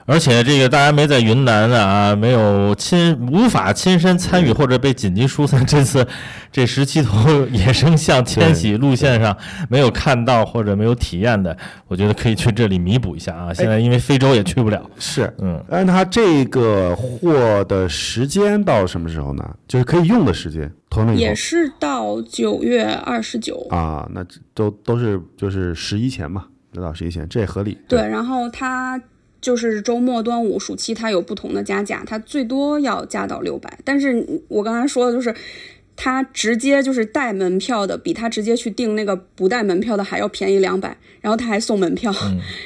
[0.07, 6.07] 而且这个大家没在云南的啊，没有亲无法亲身参与或者被紧急疏散这次
[6.51, 9.35] 这十七头野生象迁徙路线上
[9.67, 13.51] 没有看到或者没有体验的，我觉得可以去这里弥补一下啊。
[13.51, 19.43] 现在因为非洲也去不了，是嗯，按它这个货的时间到什么时候呢？
[19.67, 27.79] 就是可以用的时间，囤了以后也是到九月二十九啊，那都都是就是十一前嘛，到十一前这也合理。
[27.87, 29.01] 对，然后它。
[29.45, 33.77] 就是周末、端午、暑期，它有不同的加价，它最多要加到六百。
[33.83, 35.35] 但是我刚才说的就是，
[35.95, 42.11] 它直接就是带门票的，比它直接去订那个不带门票的还要便宜两百，然后它还送门票，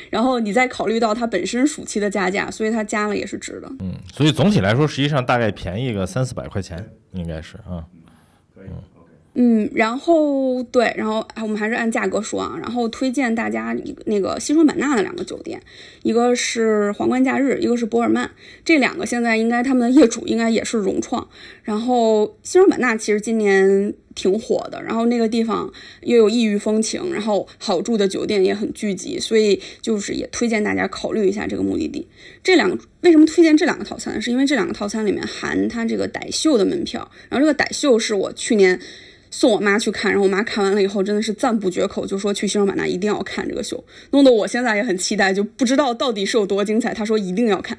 [0.10, 3.70] 然后你再考虑到它本身暑期的加价，所以它加了也是值的。
[3.82, 7.84] 嗯，所以总体来说，实际上大概便宜个三四百块钱，应该是啊。
[8.56, 8.70] 可以。
[9.36, 12.58] 嗯，然后对，然后我们还是按价格说啊。
[12.60, 15.62] 然后推荐大家一个那个西双版纳的两个酒店，
[16.02, 18.30] 一个是皇冠假日，一个是博尔曼。
[18.66, 21.26] 这两个现在应该他们的业主应该也是融创。
[21.64, 32.08] 然后西双版纳其实今年挺火的，然后那个地方又有异域风情，然后好住的酒店也很聚集，所以就是也推荐大家考虑一下这个目的地。
[32.44, 34.20] 这两个为什么推荐这两个套餐？
[34.20, 38.78] 是因为这两个套餐里面含它这个傣秀的门票，然后这个傣秀是我去年。
[39.32, 46.94] 送我妈去看，然后我妈看完了以后真的是赞不绝口，就说去西双版纳一定要看这个秀，弄得我现在也很期待，就不知道到底是有多精彩。
[46.94, 47.78] 她说一定要看，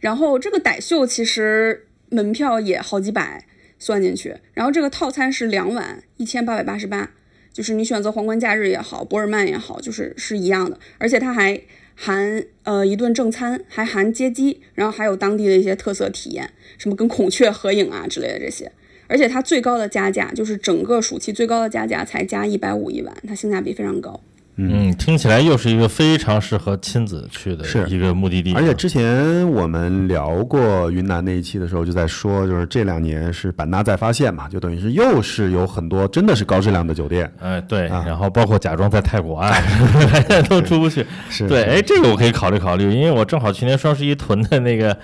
[0.00, 3.46] 然后这个傣秀其实门票也好几百
[3.78, 7.12] 算进去，然后这个套餐是两晚一千八百八十八，
[7.52, 11.60] 就是你选择皇冠假日也好，博尔曼也好，就是是一样的，而且它还
[11.94, 18.72] 含呃一顿正餐，还含接机，然后还有当地的一些特色体验，什么跟孔雀合影啊之类的这些。
[19.08, 24.20] 而且它最高的加价就是整个暑期最高的加价才加一百五一晚，它性价比非常高。
[24.60, 28.52] 嗯，听起来又是一个非常适合亲子去的一个目的地。
[28.54, 37.32] 而且之前我们聊过云南那一期的时候，就在说，就是这两年是版纳再发现嘛，就等于是又是有很多真的是高质量的酒店。
[37.38, 39.56] 哎，对，然后包括假装在泰国啊，
[40.50, 41.06] 都出不去。
[41.30, 44.98] 是对，哎，这个我可以考虑考虑，因为我正好去年双十一囤的那个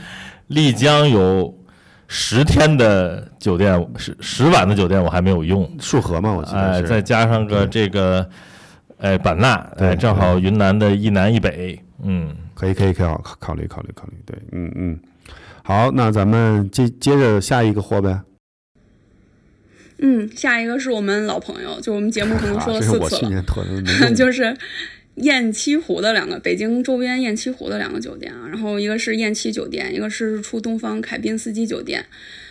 [0.48, 1.54] 丽江有。
[2.06, 8.28] 十天的酒店，十十晚的酒店我还没有用，束河嘛，我记得是，再加上个这个，
[8.98, 15.00] 哎，版纳，对，正好云南的一南一北，嗯，可以可以可以考考虑考虑考虑，对，嗯嗯，
[15.62, 18.20] 好，那咱们接接着下一个货呗，
[19.98, 24.56] 嗯，下一个是我们老朋友，就我们节目可能说了 四次了， 就是。
[25.16, 32.06] 雁栖湖的两个北京周边雁栖湖的两个酒店啊，然后一个是雁栖酒店，一个是日出东方凯宾斯基酒店。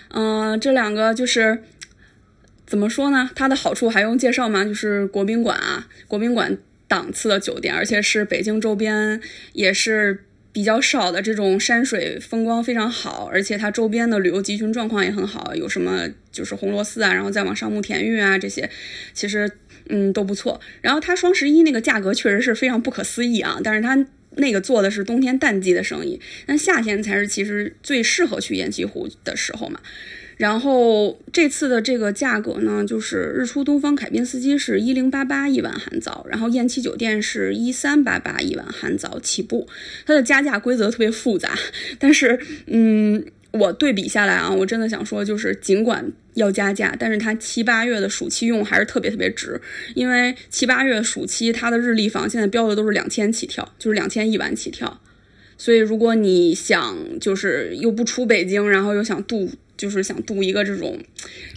[0.09, 1.63] 嗯，这两个就是
[2.65, 3.29] 怎么说呢？
[3.35, 4.63] 它的好处还用介绍吗？
[4.63, 6.57] 就是国宾馆啊，国宾馆。
[6.85, 9.19] 档次的酒店，而且是北京周边
[9.53, 18.69] 也是比较少的这种山水风光非常好，而且它周边的旅游集群状况也很好，有什么就是红螺寺啊，然后再往上慕田峪啊这些，
[19.11, 19.49] 其实
[19.89, 20.59] 嗯都不错。
[20.81, 24.05] 然后它双十一那个价格确实是非常不可思议啊，但是它
[24.37, 29.79] 那个做的是冬天淡季的生意，但夏天才是其实最适合去雁栖湖的时候嘛。
[30.35, 39.67] 然后这次的这个价格呢，就是日出东方凯宾斯基是一零八八一晚含早，然后雁栖酒店是一三八八一晚含早起步。
[40.07, 41.55] 它的加价规则特别复杂，
[41.99, 43.23] 但是嗯，
[43.53, 49.61] 我对比下来啊，我真的想说，就是尽管要加价，但是它七八月的暑期用还是特别特别值，
[49.95, 54.99] 因为七八月暑期它的日历房现在标的都是两千起跳，就是两千一晚起跳。
[55.57, 59.49] 所以如果你想就是又不出北京，然后又想度。
[59.75, 60.97] 就是想度一个这种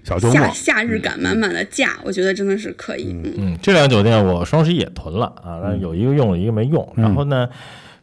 [0.03, 3.15] 夏夏日感满满的假，我觉得真的是可以。
[3.23, 6.93] 嗯，这两个酒店我双十一也囤了啊，但有一个用了，一个没用。
[6.97, 7.49] 然后呢，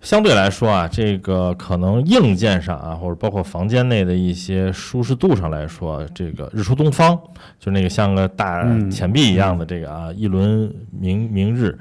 [0.04, 7.18] 相对来说啊，这个可能硬件上啊，或者包括房间内的一些舒适度上来说，这个日出东方
[7.58, 11.76] 就那个像个大钱币一样的这个啊，一轮明明日。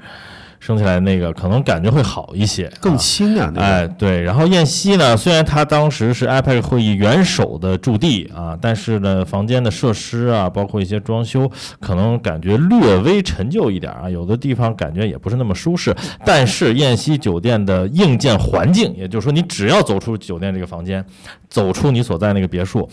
[0.65, 3.51] 升起来那个可能感觉会好一些，更轻啊！
[3.57, 4.21] 哎，对。
[4.21, 11.51] 然后燕西呢，虽然它当时是 IPAC 会议元首的驻地啊，但是呢，房间的设施啊，包括一些装修，
[11.81, 15.93] 可能感觉略微陈旧一点啊，有的地方感觉也不是那么舒适。
[16.23, 21.05] 但是燕西酒店的硬件环境，也就是说，你只要走出酒店这个房间，
[21.49, 22.89] 走出你所在那个别墅，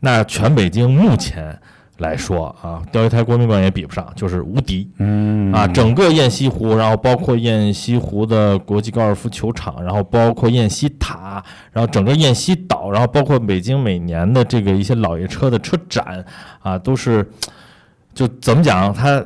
[0.00, 1.56] 那全北京目前。
[1.98, 4.90] 来说啊，钓鱼台国民馆也比不上，就是无敌。
[4.98, 11.42] 嗯啊，整个雁西湖，然后包括雁西湖的国际高尔夫球场，然后包括雁西塔，
[11.72, 16.24] 然后整个雁西岛，然后包括北京每年的这个一些老爷车的车展
[16.60, 17.24] 啊，都是
[18.12, 18.92] 就怎么讲？
[18.92, 19.24] 它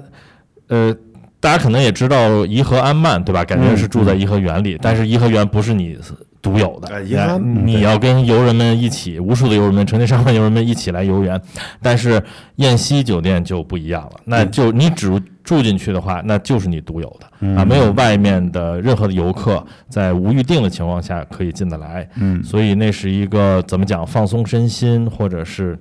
[0.69, 0.95] 呃，
[1.41, 3.43] 大家可能也知道颐和安曼对吧？
[3.45, 5.99] 感觉是住在颐和园里，但是颐和园不是你。
[6.49, 7.01] 独有的，
[7.45, 11.41] 你要跟游人们一起，无数的游人们，成千上万游人们一起来游园，
[11.83, 12.23] 但是
[12.57, 17.27] 燕西酒店就不一样了，那就你只住进去的话，那就是你独有的。
[17.57, 25.79] 啊，没有外面的任何的游客在无预定的情况下可以进得来，嗯，所以那是一个怎么讲，放松身心或者是。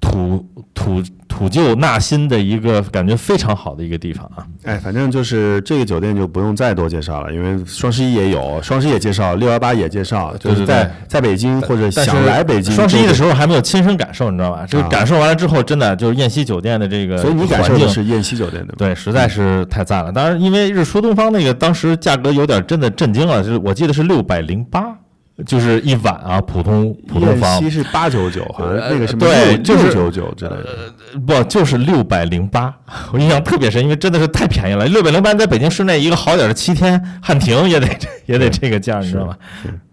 [0.00, 4.46] 土土土旧纳新的一个感觉非常好的一个地方啊！
[4.64, 14.64] 哎，反正就是这个酒店就不用再多介绍了，因为双十一也有，双十一也介绍，六幺八也介绍，就是在在北京或者想来北京，双十一的时候还没有亲身感受，你知道吧？
[14.68, 20.12] 这个感受完了之后，真的就是燕西酒店的这个，所以你感受的是燕西酒店的，对，实在是太赞了。
[20.12, 24.96] 当然，因为日出东方那个当时价格有点真的震惊了，就是我记得是六百零八。
[25.44, 32.74] 就是一晚啊，普通普通房，西是八九九，好像那个什么对，就是九九之类的，不就是六百零八？
[33.12, 34.86] 我印象特别深，因为真的是太便宜了。
[34.86, 37.86] 六百零八在北京市内一个好点的七天汉庭也得
[38.24, 39.36] 也得这个价，你知道吗？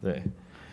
[0.02, 0.24] 对，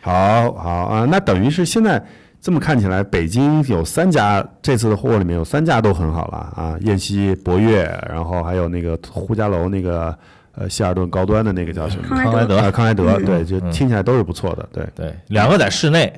[0.02, 2.00] 好好啊，那等于是现在
[2.40, 10.16] 这么看起来，北京有三家这次的货里面有三家都很好了啊，燕西、博悦，然后还有那个呼家楼那个。
[10.60, 12.16] 呃，希尔顿高端的那个叫什么？
[12.16, 16.12] 康莱德，康莱德，对，就听起来都是不错的，对对，两个在室内，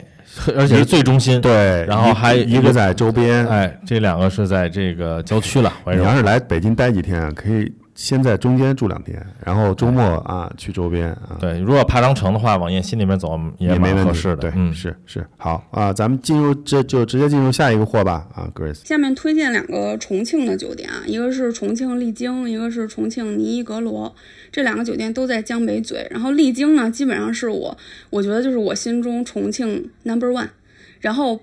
[0.56, 5.72] 而且是最中心，对，然后还一个在周边，哎，这两个是在这个郊区了。
[5.86, 7.72] 你要是来北京待几天，可以。
[8.02, 11.38] 先在中间住两天，然后周末啊去周边啊。
[11.38, 14.36] 对，如果爬长城的话，往燕西那边走也蛮合适的。
[14.38, 15.24] 对，嗯，是是。
[15.36, 18.84] 好啊，咱们进入这就直接进入下一个货吧啊，Grace。
[18.84, 24.12] 下面推荐两个重庆的酒店啊，一个是重庆丽晶，一个是重庆尼伊格罗。
[24.50, 26.04] 这两个酒店都在江北嘴。
[26.10, 27.78] 然后丽晶呢，基本上是我
[28.10, 30.48] 我觉得就是我心中重庆 Number One。
[31.00, 31.40] 然后。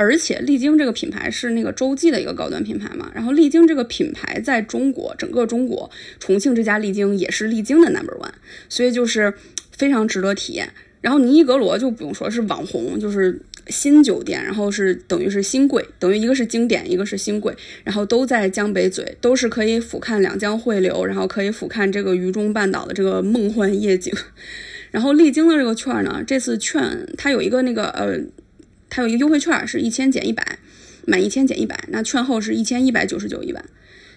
[0.00, 8.32] 而且丽晶这个品牌是那个洲际的一个高端品牌嘛，然后丽晶这个品牌在中国整个中国，重庆这家丽晶也是丽晶的 number one，
[8.70, 9.34] 所以就是
[9.76, 10.70] 非常值得体验。
[11.02, 24.10] 然后尼伊阁罗就不用说，是网红，就是新酒店，然后是等于是新贵，等于一个是经典，一个是新贵，然后都在江北嘴，都是可以俯瞰两江汇流，然后可以俯瞰这个渝中半岛的这个梦幻夜景。
[24.90, 28.18] 然后丽晶的这个券呢，这次券它有一个那个呃。
[28.90, 30.58] 它有一个优惠券，是一千减一百，
[31.06, 33.64] 满一千减一百，那券后是一千一百九十九一晚。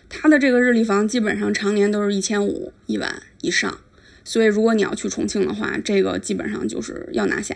[0.09, 3.79] 它的这个日历房基本上常年都是一千五一晚以上，
[4.25, 7.55] 所以如果你要去重庆的话，这个基本上就是要拿下。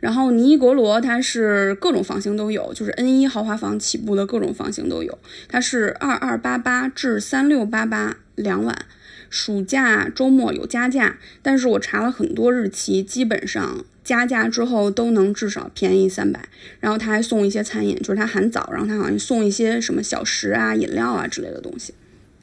[0.00, 8.86] 然后尼格罗它是各种房型都有，就是 N 一豪华房起步的各种房型都有，它是二二八八至三六八八两晚，
[9.30, 13.84] 暑假周末有加价，但是我查了很多日期，基本上。
[14.04, 16.38] 加价之后都能至少便宜三百，
[16.78, 21.94] 然后他还送一些餐饮，就是他含早，然后他好像送一些什么小食啊、饮料啊之类的东西。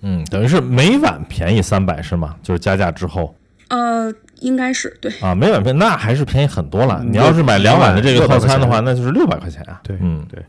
[0.02, 2.36] 嗯，等于是每晚便宜三百是吗？
[2.42, 3.36] 就是加价之后
[3.68, 7.00] 呃，应该是对，啊，每晚便那还是便宜很多了。
[7.04, 9.80] 嗯你要是买两晚的这个套餐的话，那就是六百块钱啊。
[9.84, 10.44] 对嗯，对，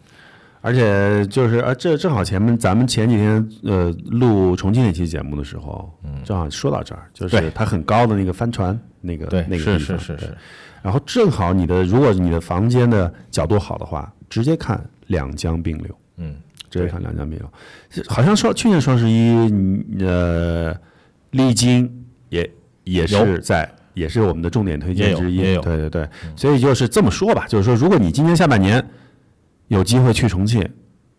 [0.61, 5.93] 而且就是啊，这正好前面咱们前几天呃录重庆那期节目的时候，
[6.25, 10.37] 正好说到这儿，就是对它很高的那个帆船那个对，那个是地方对是是是，
[10.83, 16.37] 然后正好你的如果你的房间的角度好的话，直接看两江并流，嗯，
[16.69, 17.53] 直接看两江并流。
[18.09, 20.77] 好像说去年双十一，嗯呃，
[21.31, 22.51] 丽晶也
[22.85, 23.73] 也是在。
[23.95, 28.83] 也是我们的重点推荐之一，对对对，所以就是这么说吧，就是说，如果你今年下半年
[29.69, 30.67] 有机会去重庆，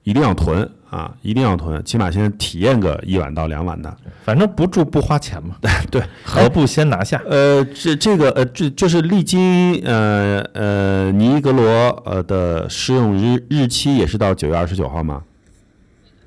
[0.01, 3.98] 一定要囤啊，一定要囤，起码先体验个一晚到两晚的。
[4.24, 5.58] 反正不住不花钱嘛，
[5.89, 7.20] 对，何不先拿下？
[7.28, 11.64] 呃，这这个呃，这就是丽晶呃呃尼格罗
[12.06, 15.24] 呃的试用日日期也是到九月二十九号吗？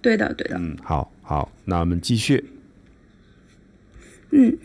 [0.03, 0.57] 对的对的。
[0.59, 2.51] 嗯，好好，那我们继续。
[4.31, 4.59] 嗯，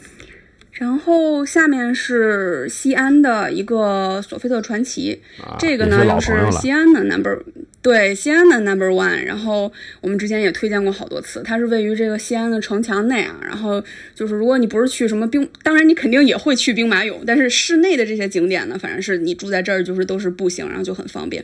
[0.72, 7.44] 然后下面是西安的一个索菲特传奇，啊这个呢又是西安的 number，
[7.82, 9.24] 对西安的 number one。
[9.24, 9.72] 然后
[10.02, 13.40] 我们之前也推荐过好多次，它是位于这个西安的城墙内啊。
[13.44, 21.44] 然后就是如果你不是去什么兵，当然你肯定也会去兵马俑，但是室内的这些景点呢，反正是你住在这儿就是都是步行，然后就很方便。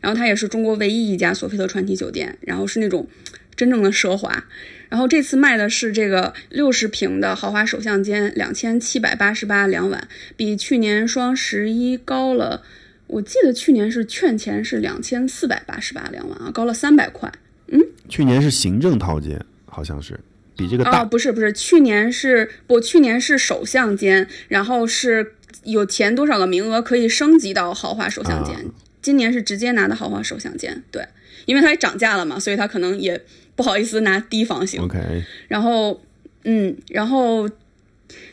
[0.00, 3.08] 然后它也是中国唯一一家索菲特传奇酒店，然后是那种
[3.56, 4.44] 真正的奢华。
[4.90, 12.62] 然后这次卖的是这个六十平的豪华首相间，两千七百八十八两晚，比去年双十一高了。
[13.08, 17.30] 我记得去年是券钱是两千四百八十八两万啊，高了三百块。
[17.66, 20.18] 嗯去年是行政套间，好像是
[20.56, 21.04] 比这个啊、大。
[21.04, 25.34] 不是不是，去年是不去年是首相间，然后是
[25.64, 28.54] 有前多少个名额可以升级到豪华首相间。
[28.54, 28.62] 啊
[29.00, 31.02] 今年是直接拿的豪华首相间，对，
[31.46, 33.18] 因为它也涨价了嘛，所以它可能也
[33.54, 34.82] 不好意思拿低房型。
[34.82, 34.98] OK，
[35.46, 36.02] 然后，
[36.44, 37.48] 嗯，然后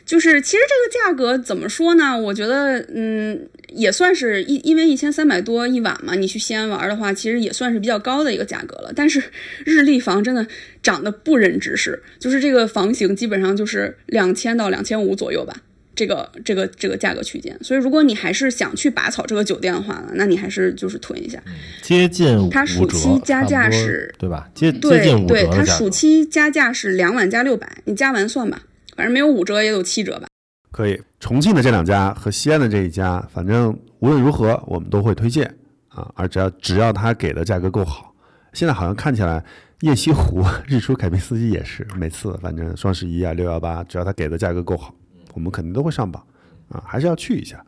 [0.04, 2.18] 就是其实这个价格怎么说呢？
[2.18, 8.92] 我觉得，嗯，也算是一，因为一千三百多一晚嘛，你去西安玩的话，其实也算是比较高的一个价格了。
[8.94, 9.22] 但是
[9.64, 10.46] 日立房真的
[10.82, 15.56] 涨得不忍直视，就是这个房型基本上就是两千到两千五左右吧。
[15.94, 21.42] 这个这个这个价格区间，所以如果你还是想去拔草这个酒店的话呢，那你还是就是囤一下。
[21.80, 24.46] 接近五它暑期加价是对吧？
[24.54, 25.64] 接近五折对，它。
[25.64, 28.60] 暑期加价是两晚加六百，你加完算吧，
[28.96, 30.26] 反正没有五折也有七折吧。
[30.72, 31.00] 可以。
[31.18, 35.46] 重庆的这两家和西安的这一家，反正无论如何我们都会推荐
[35.88, 38.14] 啊，而只要只要他给的价格够好。
[38.52, 39.42] 现在好像看起来
[39.80, 44.94] 雁西湖、 日出凯宾斯基也是，每次反正双十一啊、六幺八，只要他给的价格够好，
[45.34, 46.24] 我们肯定都会上榜
[46.68, 47.64] 啊，还是要去一下。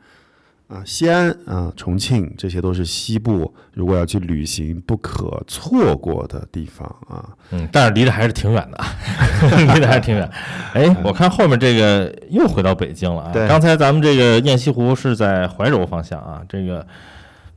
[0.69, 7.25] 啊，西安啊、重庆，这些都是西部如果要去旅行不可错过的地方啊。
[7.53, 8.79] 嗯，但是离得还是挺远的，
[9.75, 10.31] 离得还是挺远。
[10.75, 13.33] 哎，我看后面这个又回到北京了啊。
[13.33, 16.87] 对刚才咱们这个雁西湖是在怀柔方向啊，这个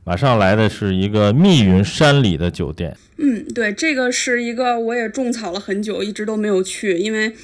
[0.04, 2.96] 马上来的是一个密云山里的酒店。
[3.18, 7.34] 嗯，对，这个是一个我也种草了很久，一直都没有去，因为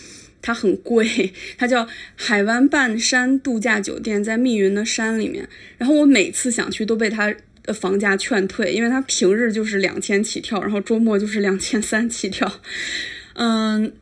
[0.41, 1.33] 它很贵。
[1.59, 5.49] 它叫海湾半山度假酒店，在密云的山里面。
[5.77, 12.61] 然后我每次想去都被它的房价劝退，因为它平日就是两千起跳，然后周末就是两千三起跳。
[13.35, 13.93] 嗯，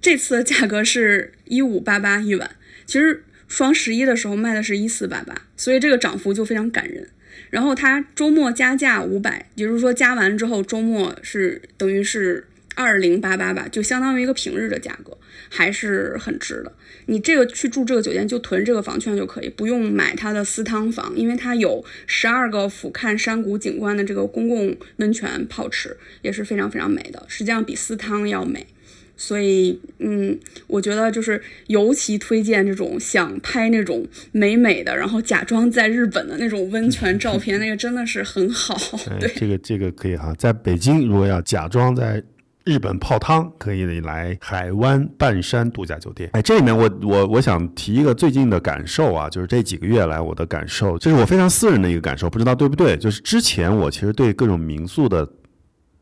[0.00, 2.50] 这次的价格是一五八八一晚，
[2.86, 7.08] 其实双十一的时候卖的是一四八八，所以这个涨幅就非常感人。
[7.50, 15.16] 然后它周末加价五百，也就是说加完之后周末是等于是二零八八吧，就相当于一个平日的价格，
[15.48, 16.72] 还是很值的。
[17.06, 28.66] 你这个去住这个酒店就囤这个房券就可以，不用买它的私汤房，因为它有十二个俯瞰山谷景观的这个公共温泉泡池，也是非常非常美的，实际上比私汤要美。
[29.14, 38.74] 所以，嗯，我觉得就是尤其推荐这种想拍那种美美的，然后假装在日本的那种温泉照片，那个真的是很好。
[39.10, 42.20] 哎对，这个这个可以哈，在北京如果要假装在
[42.64, 46.30] 日本泡汤，可以来海湾半山度假酒店。
[46.32, 52.96] 哎，这里面我我我想提一个最近的感受啊，就是这几个月来我的感受，这是我非常私人的一个感受，不知道对不对？
[52.96, 55.28] 就是之前我其实对各种民宿的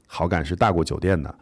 [0.06, 1.34] 好感是大过酒店的。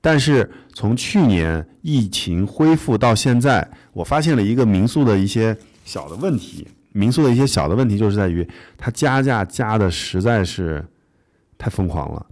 [0.00, 6.66] 但是从去年疫情恢复到现在，我发现了一个民宿的一些小的问题。
[6.92, 8.46] 民宿的一些小的问题就是在于
[8.76, 10.84] 它加价加的实在是
[11.56, 12.26] 太疯狂了。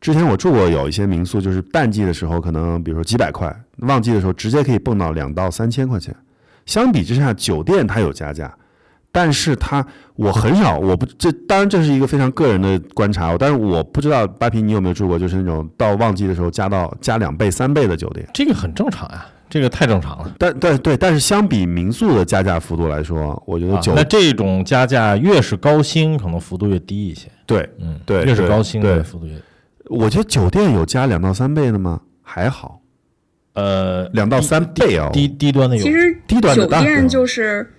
[0.00, 6.14] 之前我住过有一些民宿，就是淡季的时候可能比如说几百块，旺季的时候直接可以蹦到两到三千块钱。
[6.66, 8.54] 相比之下，酒店它有加价，
[9.10, 9.84] 但是它
[10.14, 18.28] 我很少，我不这当然这是一个非常个人的观察，但是我不知道八平你有没有住过，就是那种到旺季的时候加到加两倍、三倍的酒店。
[18.32, 20.32] 这个很正常呀，这个太正常了。
[20.38, 27.28] 但对对，但是相比民宿的加价幅度来说，我觉得酒、啊那这种加价越是高薪，可能幅度越低一些。
[27.46, 29.34] 对，嗯，对越是高薪对幅度越
[29.88, 32.02] 我觉得酒店有加两到三倍的吗？
[32.22, 32.82] 还好，
[33.54, 35.10] 呃两到三倍哦。
[35.12, 35.82] 低低端的有。
[35.82, 37.72] 其实低端的酒店就是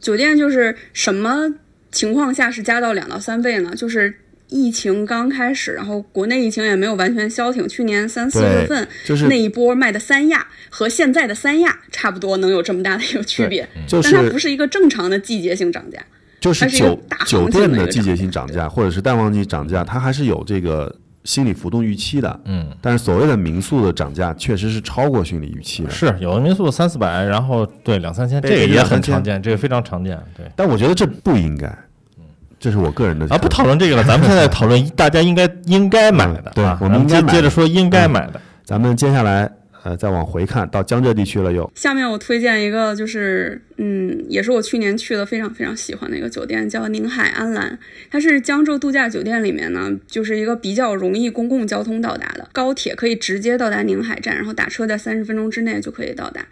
[0.00, 1.52] 酒店就是什么
[1.90, 3.74] 情况下是加到两到三倍呢？
[3.74, 4.14] 就是
[4.48, 15.98] 疫情刚开始，然后国内疫情也没有完全消停，去年三四月份就是那一波卖的三亚和现在的三亚差不多能有这么大的一个区别，就但它不是是一个正常的季节性涨价。
[16.40, 20.94] 就是它是一个酒大酒店的季节性涨价，或者是淡旺季涨价，它还是有这个
[21.28, 22.40] 心理浮动预期的。
[22.46, 25.90] 嗯，但是所谓的民宿的涨价，确实是超过心理预期的。
[25.90, 30.18] 是有的民宿三四百，然后对两三千，这个也很常见，这个非常常见。
[30.34, 31.70] 对但我觉得这不应该，
[32.58, 36.52] 这是我个人的啊，不讨论这个了，咱们现在讨论大家应该应该买的嗯。
[36.54, 38.40] 对啊我们咱接应该接着说应该买的。
[38.64, 39.50] 咱们接下来
[39.82, 47.78] 呃再往回看到江浙地区了又，下面我推荐一个，就是嗯，也是我去年去的非常非常喜欢的一个酒店，叫宁海安澜。
[48.10, 56.46] 它是江浙度假酒店里面呢，就是一个比较容易公共交通到达的，高铁可以直接到达宁海站，然后打车在三十分钟之内就可以到达。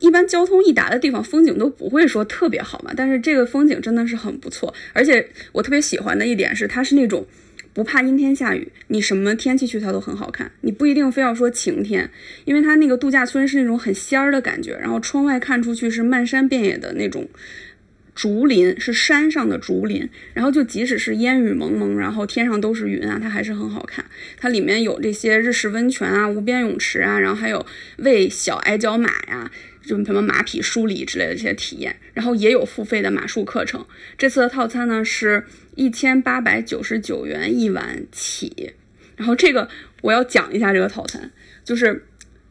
[0.00, 4.72] 一般交通易达的地方，风景都不会说特别好嘛，但是这个风景真的是很不错。
[4.92, 7.26] 而且我特别喜欢的一点是，它是那种
[7.72, 10.50] 不怕阴天下雨，你什么天气去它都很好看。
[10.62, 12.10] 你不一定非要说晴天，
[12.44, 17.28] 因为它那个度假村是那种很仙儿的感觉，然后窗外看出去是漫山遍野的那种
[18.14, 24.04] 竹林，是山上的竹林，然后就即使是烟雨蒙蒙，然后天上都是云啊，它还是很好看。
[24.36, 27.64] 它里面有这些日式温泉啊、无边泳池啊，然后还有
[27.98, 29.48] 喂小矮脚马呀、
[29.84, 33.86] 就什么马匹梳理之类的这些体验，然后也有付费的马术课程。
[34.16, 35.44] 这次的套餐呢是
[35.78, 38.72] 一千八百九十九元一晚起，
[39.14, 39.68] 然后这个
[40.02, 41.30] 我要讲一下这个套餐，
[41.64, 42.04] 就是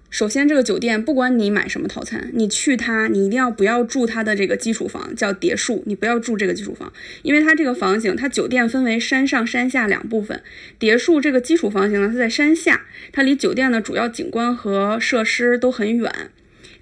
[0.09, 10.41] 首先这个酒店不管你买什么套餐，你去它你一定要不要住它的这个基础房，叫别墅，你不要住这个基础房，因为它这个房型，它酒店分为山上山下两部分，
[10.79, 16.31] 别墅这个基础房型呢，它在山下，它离酒店的主要景观和设施都很远。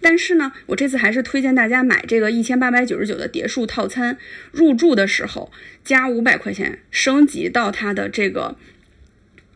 [0.06, 4.20] 但是呢，我这次还是推荐大家买这个一千八百九十九的别墅套餐，
[4.52, 5.52] 入住的时候
[5.84, 8.56] 加五百块钱升级到它的这个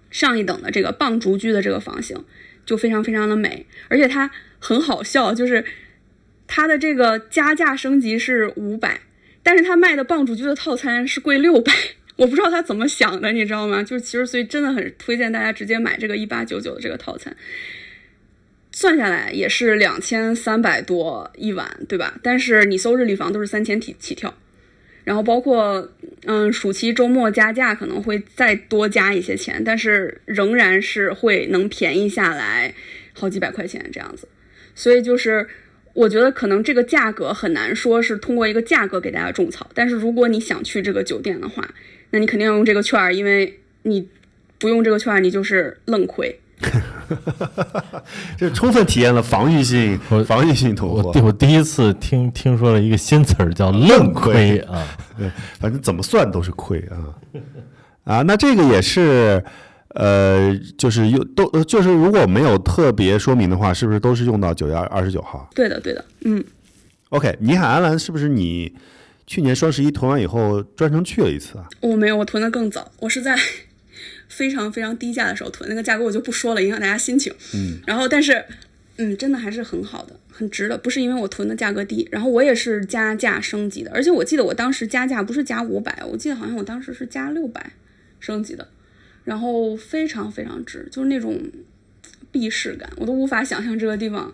[0.10, 2.26] 上一等的这个棒竹居的这个房型，
[2.66, 5.64] 就非常非常的美，而且它很好笑，就是
[6.48, 9.02] 它的这个加价升级是五百，
[9.44, 11.72] 但是它卖的棒竹居的套餐是贵六百。
[12.18, 13.84] 我不知道他怎么想的，你知道吗？
[13.84, 17.38] 就是其实所以真的很推荐大家直接买这个一八九九的这个套餐，
[18.80, 22.18] 算下来也是两千三百多一晚，对吧？
[22.24, 24.34] 但是你搜日历房都是三千起起跳，
[25.04, 25.92] 然后包括
[26.24, 32.74] 嗯暑期周末加价可能会再多加一些钱，但是仍然是会能便宜下来
[33.12, 34.26] 好几百块钱这样子。
[34.74, 35.46] 所以就是
[35.92, 41.70] 我觉得可能这个价格很难说是通过一个价格给大家种草，但是如果你想去这个酒店的话，
[42.12, 44.08] 那你肯定要用这个券，因为你
[44.58, 46.40] 不用这个券，你就是愣亏。
[48.38, 51.02] 这充分体验了防御性防御性囤货。
[51.04, 54.88] 我第我第一次听听说了一个新词儿叫愣亏啊，
[55.18, 56.98] 对，反正怎么算都是亏啊
[58.06, 58.22] 啊！
[58.24, 59.44] 那这个也是，
[59.90, 66.44] 呃，就是用都呃就是如果没有特别说明的话，是不是都是用到九月二十九号对的，对的，嗯
[67.10, 68.74] ，？OK，尼海安澜是不是你
[69.28, 71.68] 去年双十一囤完以后专程去了一次啊？
[71.82, 73.36] 我没有，我囤的更早，我是在
[74.30, 77.34] 非常非常低价的时候囤，那个价格我就不说了，影响大家心情。
[77.54, 78.46] 嗯，然后但是，
[78.96, 87.74] 嗯，真的还是很好的，很值的，不是因为我囤的价格低，然后我也是加价升级的，而且我记得我当时加价不是加五百，我记得好像我当时是加六百
[88.20, 88.68] 升级的，
[89.26, 91.42] 然后非常非常值，就是那种
[92.32, 94.34] 避世感，我都无法想象这个地方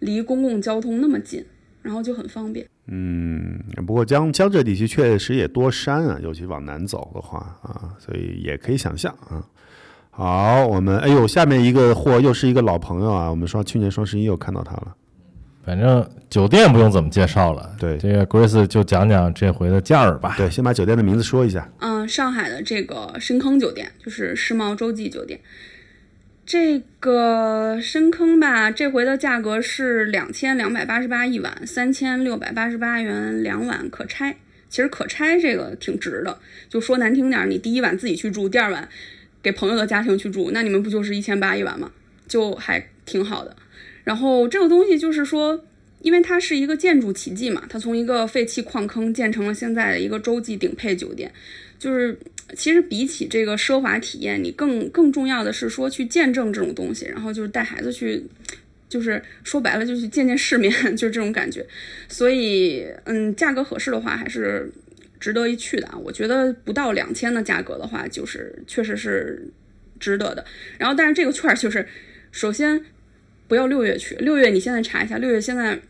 [0.00, 1.44] 离公共交通那么近，
[1.82, 2.66] 然后就很方便。
[2.90, 9.44] 嗯，不过江江浙地区确实也多山啊，尤其往南走的话啊，所以也可以想象啊。
[10.10, 14.94] 好，我们哎呦，下面一个货又是一个老朋友啊，我们说去年双十一又看到他了。
[15.64, 20.34] 反正酒店不用怎么介绍了，对这个 Grace 就讲讲这回的价儿吧。
[20.38, 21.70] 对，先把酒店的名字说一下。
[21.80, 25.38] 嗯，上海的这个深坑酒店就是世贸洲际酒店。
[26.48, 34.34] 这个深坑吧，这回的价格是两千两百八十八一晚，三千六百八十八元两晚可拆。
[34.70, 36.38] 其实可拆这个挺值的，
[36.70, 38.88] 就说难听点，你第一晚自己去住，第二晚
[39.42, 41.92] 给朋友的家庭去住，那你们不就是一千八一晚吗？
[42.26, 43.54] 就还挺好的。
[44.04, 45.62] 然后这个东西就是说，
[46.00, 51.30] 因为它是一个建筑奇迹嘛，它从一个废弃矿坑建成了现在的一个洲际顶配酒店，
[51.78, 52.18] 就是
[52.56, 58.24] 其实比起这个奢华体验，你更更重要的是说去见证这种东西，然后就是带孩子去，
[58.88, 61.66] 就是说白了就去见见世面， 就是这种感觉。
[62.08, 64.70] 所以，嗯，价格合适的话，还是
[65.20, 65.98] 值得一去的啊。
[65.98, 69.48] 我觉得不到两千的价格的话，就是确实是
[70.00, 70.44] 值得的。
[70.78, 71.86] 然后，但是这个券儿就是
[72.30, 72.84] 首先。
[73.48, 75.80] 不要六月去，六月你现在查一下，六月现在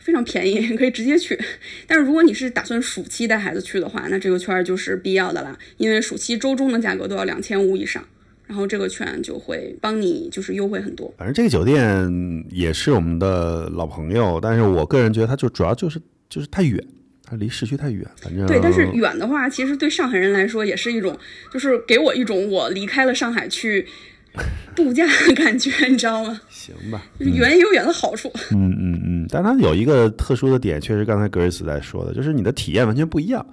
[0.00, 1.38] 非常便宜， 可以直接去。
[1.86, 8.04] 但是如果你是打算暑期带孩子去的话，那这个券就是必要的啦，因为暑期周中的价格都要两千五以上，
[8.46, 11.14] 然后这个券就会帮你就是优惠很多。
[11.16, 16.82] 反正这个酒店也是我们的老朋友，但是我个人觉得它就主要就是就是太远，
[17.22, 18.04] 它离市区太远。
[18.20, 21.16] 反正对，但是远的话，其实对上海人来说也是一种，
[21.52, 23.86] 就是给我一种我离开了上海去。
[24.76, 26.40] 度假的感觉，你知道吗？
[26.48, 28.30] 行吧，远有远的好处。
[28.52, 33.44] 嗯嗯嗯，但它有一个特殊的点，确实刚才格瑞斯在说的，就是你的体验完全不一样。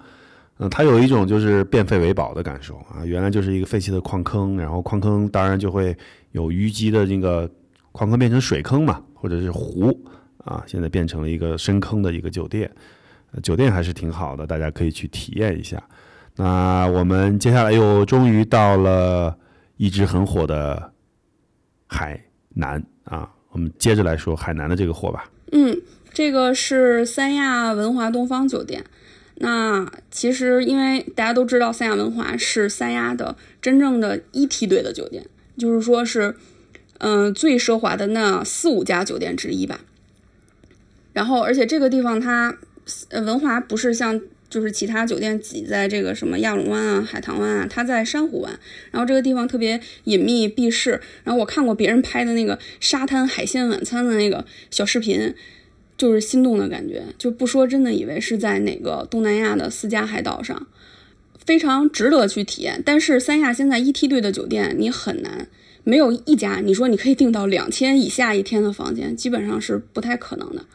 [0.60, 5.96] 嗯，它有一种就是变废为宝的感受啊，原来就是一个废弃的矿坑，然后矿坑当然就会
[6.32, 7.50] 有淤积的那个
[7.92, 10.00] 矿坑变成水坑嘛，或者是湖
[10.46, 12.70] 啊，现在变成了一个深坑的一个酒店。
[13.44, 15.82] 酒店还是挺好的，大家可以去体验一下。
[16.36, 19.36] 那我们接下来又终于到了。
[19.78, 20.92] 一直很火的
[21.86, 22.20] 海
[22.50, 25.32] 南啊，我们接着来说海南的这个货吧。
[25.52, 25.80] 嗯，
[26.12, 28.84] 这个是三亚文华东方酒店。
[29.36, 35.26] 那其实因为大家都知道，三亚文华是三亚的真正的一梯队的酒店，
[35.58, 36.36] 就是说是
[36.98, 39.82] 嗯最奢华的那四五家酒店之一吧。
[41.14, 42.58] 然后，而且这个地方它
[43.10, 44.20] 呃文华不是像。
[44.50, 48.60] 就是其他酒店挤在这个什么亚龙湾啊、海棠湾啊，它在珊瑚湾，
[48.92, 51.02] 然后这个地方特别隐秘避世。
[51.24, 55.34] 然后我看过别人拍的那个沙滩海鲜晚餐的那个小视频，
[55.98, 57.04] 就是心动的感觉。
[57.18, 60.68] 就不说真的，以为是在哪个东南亚的私家海岛上，
[61.46, 62.82] 非常值得去体验。
[62.86, 65.48] 但是三亚现在一梯队的酒店，你很难
[65.84, 70.66] 没有一家你说你可以订到两千以下一天的房间，基本上是不太可能的。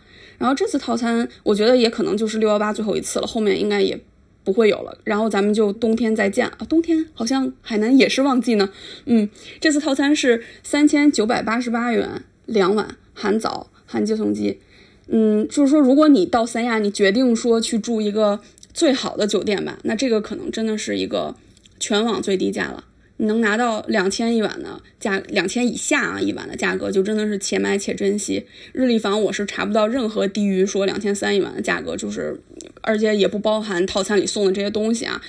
[0.42, 3.96] 然后这次套餐，我觉得也可能就是六幺八最后一次了，后面应该也
[4.42, 4.98] 不会有了。
[5.04, 6.66] 然后咱们就冬天再见啊！
[6.68, 8.68] 冬天好像海南也是旺季呢。
[9.06, 9.30] 嗯，
[9.60, 14.58] 这次套餐是三千九百八十八元两晚，含早含接送机。
[15.06, 18.40] 嗯，就是说如果你到三亚，你决定说去住一个
[18.74, 21.36] 最好的酒店吧，那这个可能真的是一个
[21.78, 22.82] 全网最低价了。
[23.22, 28.44] 你能拿到两千一晚的价，两千以下啊一晚的价格，就真的是且买且珍惜。
[28.72, 32.36] 日历房我是查不到任何低于说两千三一晚的价格，就是
[32.80, 35.22] 而且也不包含套餐里送的这些东西啊，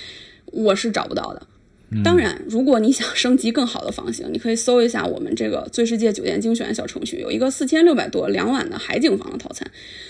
[0.47, 1.45] 我是找不到的。
[2.03, 9.69] 当然，如果你想升级更好的房型，你可以搜一下我们这个最世界酒店精选小程序，有一个四千六百多两晚的海景房的套餐，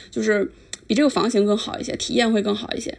[0.10, 0.50] 就是
[0.88, 2.98] 比这个房型更好一些，体验会更好一些。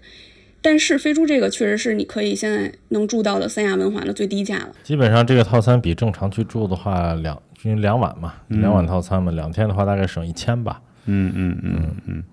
[0.64, 4.68] 但是飞猪这个确实是你可以现在能住到的三亚文华的最低价了。
[4.82, 10.80] 基本上这个套餐比正常去住的话，两因为两晚嘛，两晚套餐嘛，两天的话大概省一千吧。
[11.04, 12.24] 嗯嗯嗯嗯。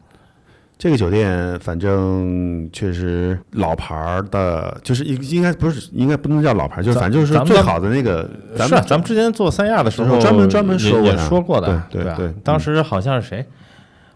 [0.77, 8.29] 这个酒店反正确实老牌儿的，就是应应该不是应该不能叫老牌儿，就是反正就是最好的那个。
[8.55, 12.33] 咱们咱们之前做三亚的时候专门专门说也说过的，对对对。
[12.45, 13.45] 当时好像是谁，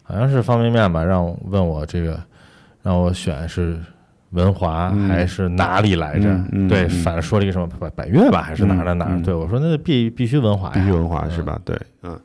[0.04, 2.18] 好像是方便面吧，让问我这个
[2.82, 3.78] 让我选是。
[4.36, 6.38] 文华还是哪里来着？
[6.70, 9.22] 对，反正说了一个什么百百越吧，还是哪儿的哪儿？
[9.24, 11.60] 对我说那必必须文华呀，必须文华是吧？
[11.66, 12.20] 对，嗯，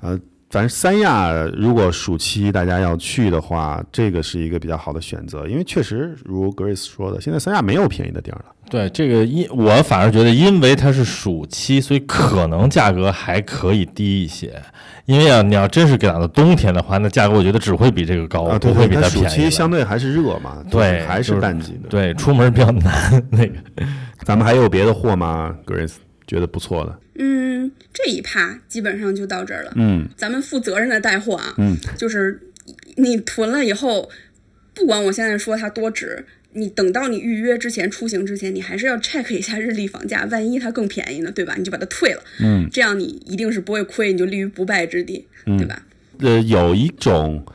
[0.00, 0.18] 呃，
[0.50, 8.46] 反正三亚如果暑期大家要去的话，这个是一个比较好的选择，因为确实如 Grace 说的，现在三亚没有便宜的地儿了。
[8.68, 14.60] 对这个，因我反而觉得，因为它是暑期，所以可能价格还可以低一些。
[15.06, 19.28] 因为啊，你要真是赶到冬天的话，那价格我觉得只会比这个高，不会比它便宜。
[19.28, 21.88] 暑期相对还是热嘛， 对，还是淡季的。
[21.88, 23.22] 对，出门比较难。
[23.30, 23.54] 那个，
[24.24, 25.94] 咱们还有别的货吗？Grace
[26.26, 26.96] 觉得不错的。
[27.20, 29.72] 嗯，这一趴基本上就到这儿了。
[29.76, 31.54] 嗯，咱们负责任的带货啊。
[31.58, 32.40] 嗯，就是
[32.96, 34.10] 你囤了以后，
[34.74, 36.24] 不管我现在说它多值。
[36.52, 41.54] 你等到你预约之前出行之前，你还是要 check 一下日历房价，万一它更便宜呢，对吧？
[41.56, 45.86] 你就把它退了，嗯，这样你一定是不会亏，你就立于不败之地，对吧？
[46.18, 47.46] 呃，有一种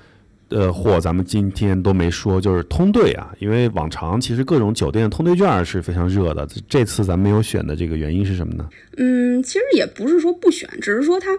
[0.49, 8.69] 呃货咱们今天都没说，就是通兑啊，因为往常其实各种酒店通兑券是非常热的，这次咱们没有选的这个原因是什么呢？
[8.97, 11.29] 嗯，其实也不是说不选，只是说它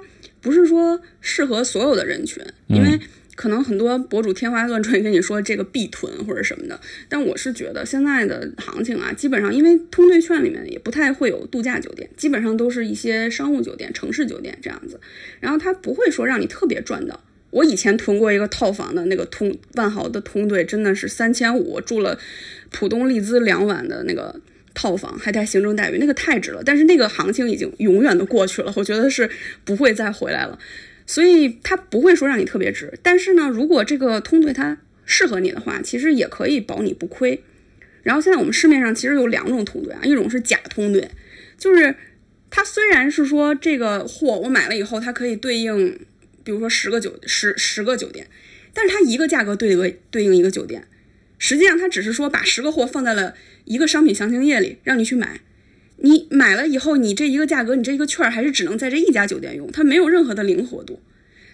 [0.41, 2.99] 不是说适合所有的人群，因为。
[3.37, 14.99] 可能很多博主天花乱坠跟你说这个必囤或者什么的，但我是觉得现在的行情啊，基本上因为通兑券里面也不太会有度假酒店，基本上都是一些商务酒店、城市酒店这样子，
[15.39, 17.21] 然后它不会说让你特别赚到，
[17.51, 22.19] 我以前囤过一个套房的那个通万豪的通兑，真的是三千五住了
[22.71, 24.41] 浦东丽兹两晚的那个
[24.75, 26.63] 套房，还带行政待遇，那个太值了。
[26.65, 29.31] 但是那个行情已经永远的过去了，我觉得是
[29.65, 30.59] 不会再回来了。
[31.07, 37.41] 所以它不会说让你特别值，但是呢，如果这个通兑它适合你的话，其实也可以保你不亏。
[38.03, 41.09] 然后现在我们市面上其实有两种通兑啊，一种是假通兑，
[41.57, 41.95] 就是
[42.51, 45.97] 它虽然是说这个货我买了以后，它可以对应，
[46.47, 48.29] 比如说十个酒十十个酒店，
[48.73, 50.87] 但是它一个价格对个对应一个酒店，
[51.39, 53.35] 实际上它只是说把十个货放在了
[53.65, 55.41] 一个商品详情页里让你去买。
[55.97, 61.01] 你买了以后，你这一个价格，你这一个券儿还是只能在这一家酒店用，它没有任何的灵活度。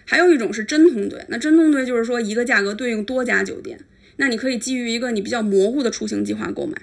[0.05, 3.79] 还有一种是真通兑，那真通兑就是说一个价格对应多家酒店，
[4.17, 6.77] 那你可以基于一个你比较模糊的出行计划购买，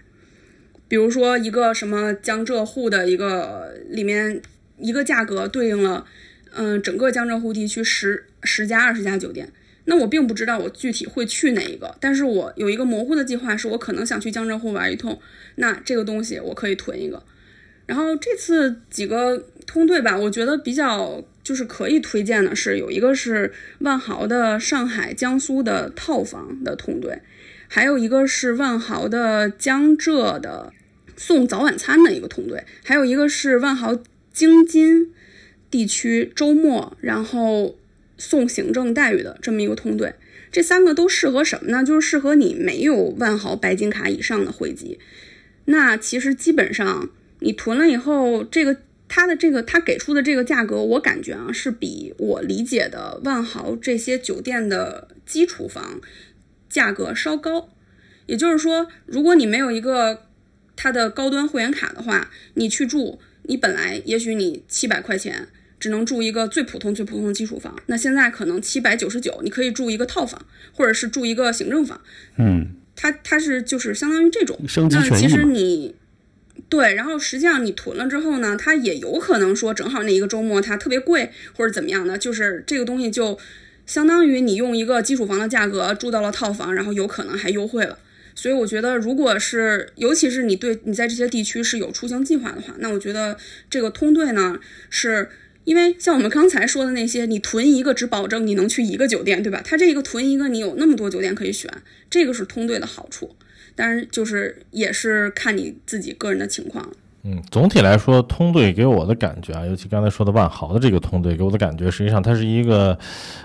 [0.88, 4.40] 比如说一个什么江浙沪的一个里面
[4.78, 6.06] 一个价格对应了，
[6.52, 9.52] 嗯，整个江浙沪地区十十家二十家酒店，
[9.84, 15.20] 那我并不知道我具体会去哪一个，但是我有一个模糊的计划，是我可能想去江浙沪玩一通，
[15.56, 17.22] 那这个东西我可以囤一个。
[17.86, 27.20] 然后这次几个通兑吧，我觉得比较就是可以推荐的是，有一个是万豪的上海、江苏的套房的通兑，
[27.66, 30.72] 还有一个是万豪的江浙的
[31.16, 34.00] 送早晚餐的一个通兑，还有一个是万豪
[34.32, 35.12] 京津
[35.70, 37.78] 地区周末然后
[38.18, 40.14] 送行政待遇的这么一个通兑。
[40.50, 41.84] 这三个都适合什么呢？
[41.84, 44.98] 就是适合你没有万豪白金卡以上的会籍。
[45.66, 47.10] 那其实基本上。
[47.42, 48.76] 你囤了以后，这个
[49.08, 56.02] 它的这个它给出的这个价格，我感觉啊是比我理解的万豪这些酒店的基础房
[56.68, 57.70] 价格稍高。
[58.26, 60.26] 也就是说，如果你没有一个
[60.76, 65.48] 它的高端会员卡的话，你去住，你本来也许你七百块钱
[65.80, 70.40] 只能住一个最普通最普通的基础房，那现在可能七百九十九，你可以住一个套房，
[70.72, 72.00] 或者是住一个行政房。
[72.36, 75.96] 嗯，它它是就是相当于这种升级那其实你。
[76.68, 83.36] 对，然后实际上你囤了之后呢，它也有可能说正好那一个周末它特别贵或者怎么样的，就是这个东西就
[83.86, 87.98] 相当于你用一个基础房的价格住到了套房，然后有可能还优惠了。
[88.34, 93.36] 所以我觉得，如果是尤其是你对你在这些地区是有出行计划的话，那我觉得
[93.70, 94.60] 这个通兑呢，
[94.90, 95.30] 是
[95.64, 99.60] 因为像我们刚才说的那些，你囤一个只保证你能去一个酒店，对吧？
[99.64, 101.70] 它这个囤一个你有那么多酒店可以选，
[102.08, 103.36] 这个是通兑的好处。
[103.76, 106.86] 但是就是也是看你自己个人的情况。
[107.22, 112.98] 嗯，总体来说，通兑给我的感觉啊，尤其刚才说的万豪的这个通兑，给我的感觉，实际上它是一个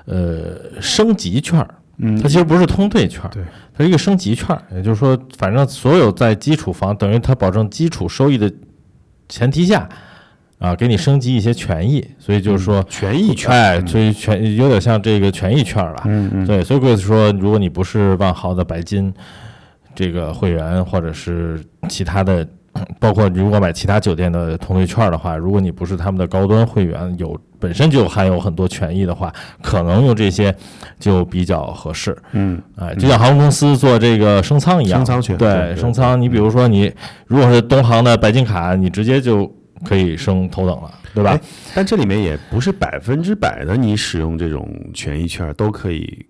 [0.05, 1.75] 呃升级券儿。
[1.97, 3.43] 嗯，它其实不是通兑券儿，对，
[3.73, 4.61] 它是一个升级券儿。
[4.73, 8.51] 也就是说，反正所有在基础房等于它保证基础收益的
[9.29, 9.87] 前提下，
[10.59, 12.05] 啊，给你升级一些权益。
[12.17, 16.01] 所以就是说权益券，哎，所以权有点像这个权益券了。
[16.05, 19.13] 嗯嗯，对，所以就是说，如果你不是万豪的白金。
[19.97, 22.45] 这个会员或者是其他的，
[22.99, 30.53] 包括如果买其他酒店的同类券的话，如果你不是他们的高端会员，有本身就含有很多权益的话，可能用这些
[30.99, 32.13] 就比较合适。
[32.33, 36.93] 嗯，哎，就像航空公司做这个升舱一样，升舱权对升舱，你比如说你
[37.27, 39.49] 如果是东航的白金卡，你直接就
[39.83, 41.39] 可以升头等了，对吧？
[41.73, 46.25] 但这里面也不是百分之百的，你使用这种权益券都可以。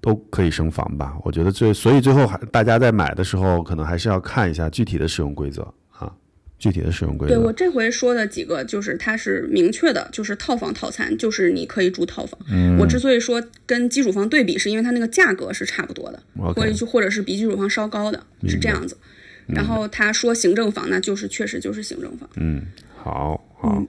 [0.00, 5.62] 都可以升房吧，我觉得最所以最后还大家在买的时候，可能还是要看一下具体的使用规则
[5.92, 6.12] 啊，
[6.58, 7.34] 具体的使用规则。
[7.34, 12.38] 对我这回说的几个，就是它是明确的，就是套房套餐，就是你可以住套房。
[12.50, 16.22] 嗯，我之所以说跟基础房对比，是因为它那个价格是差不多的，
[16.54, 18.98] 或者就或者是比基础房稍高的，是这样子。
[19.46, 22.28] 然后他说行政房，那就是确实就是行政房。
[22.36, 22.62] 嗯，
[23.02, 23.82] 好好。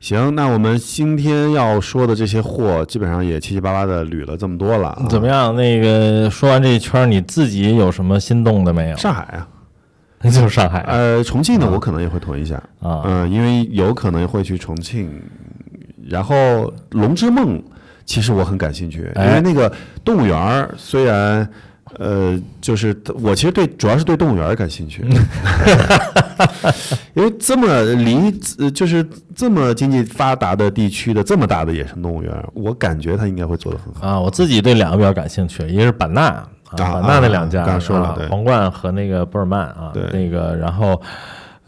[0.00, 4.96] 行，那我们今天要说的这些货，基本上也七七八八的捋了这么多了。
[5.10, 5.54] 怎么样？
[5.56, 8.96] 那个说完这一圈，你自己有什么心动的没有？
[8.96, 9.48] 上海啊，
[10.22, 10.82] 就是上海。
[10.82, 15.20] 呃，重庆呢，我可能也会囤一下啊，嗯，因为有可能会去重庆。
[16.08, 16.36] 然后
[16.90, 17.58] 《龙之梦》，
[18.06, 19.70] 其实我很感兴趣，因为那个
[20.04, 21.46] 动物园虽然。
[21.98, 25.04] 呃，就是我其实对主要是对动物园感兴趣，
[27.14, 28.30] 因为这么离
[28.72, 34.20] 就是这么经济发达的地区的这么大的野生动物园，我感觉它应该会做得很好啊。
[34.20, 41.00] 我自己对两个比较感兴趣，一个是版纳啊，版纳那两家，刚说了皇冠和那个波尔曼啊，对那个然后。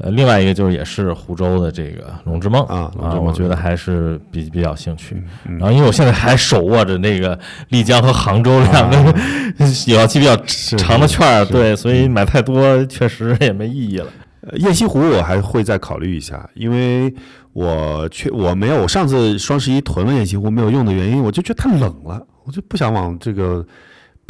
[0.02, 5.22] 呃，另外一个就是也是湖州的这个龙之梦啊啊，我觉得还是比比较兴趣。
[5.44, 7.38] 然后因为我现在还手握着那个
[7.68, 9.14] 丽江和杭州两个
[9.86, 10.34] 有效期比较
[10.78, 14.06] 长的券儿，对，所以买太多确实也没意义了。
[14.54, 17.14] 雁西湖我还会再考虑一下，因为
[17.52, 22.26] 我去我没有我上次双十一囤了雁西湖没有用的原因，我就觉得太冷了。
[22.44, 23.64] 我就不想往这个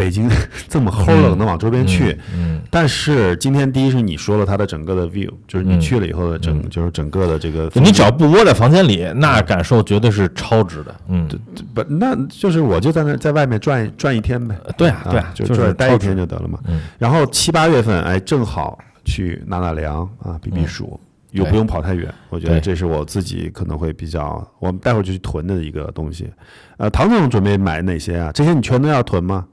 [0.00, 0.26] 北京
[0.66, 2.16] 这么齁冷的往周边去。
[2.34, 10.94] 嗯，但是今天第一是你说了它的整个的 view，就是你嗯去了以后的整、嗯就是整个的这个，你只要不窝在房间里，那感受绝对是超值的。
[11.08, 11.28] 嗯，
[11.74, 14.56] 不，那就是我就在那在外面转转一天呗。
[14.78, 16.58] 对啊，对啊，就就是待一天就得了嘛。
[16.66, 20.98] 嗯然后七八月份，哎，正好去纳纳凉啊，避避嗯暑，
[21.32, 22.12] 又不用跑太远。
[22.30, 26.30] 我觉得这是我自己可能会比较，我们待会儿就去囤的一个东西。
[26.78, 28.30] 呃，唐总准备买哪些啊？
[28.32, 29.44] 这些你全都要囤吗？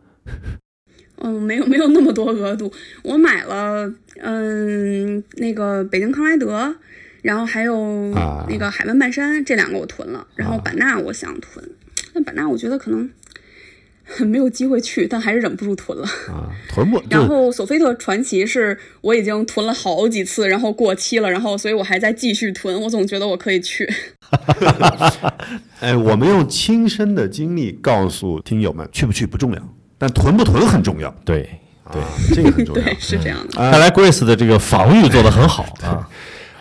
[1.19, 2.71] 嗯，没有没有那么多额度，
[3.03, 6.75] 我买了，嗯，那个北京康莱德，
[7.23, 11.67] 然后还有啊那个海湾半山这两个我囤了，然后啊版纳我想囤，
[12.13, 13.09] 但版纳我觉得可能
[14.19, 16.05] 没有机会去，但还是忍不住囤了。
[16.29, 17.01] 啊，囤不？
[17.09, 23.91] 然后索菲特传奇是我已经囤了好几次，然后过期了，然后所以我还在继续囤，我总觉得我可以去。
[25.81, 31.09] 哎，我们用亲身的经历告诉听友们，去不去不重要，但囤不囤很重要。
[31.25, 31.49] 对
[31.91, 32.01] 对。
[32.01, 32.83] 啊，这个很重要。
[32.83, 33.71] 对， 是这样的。
[33.71, 36.09] 看来 Grace 的这个防御做得很好啊。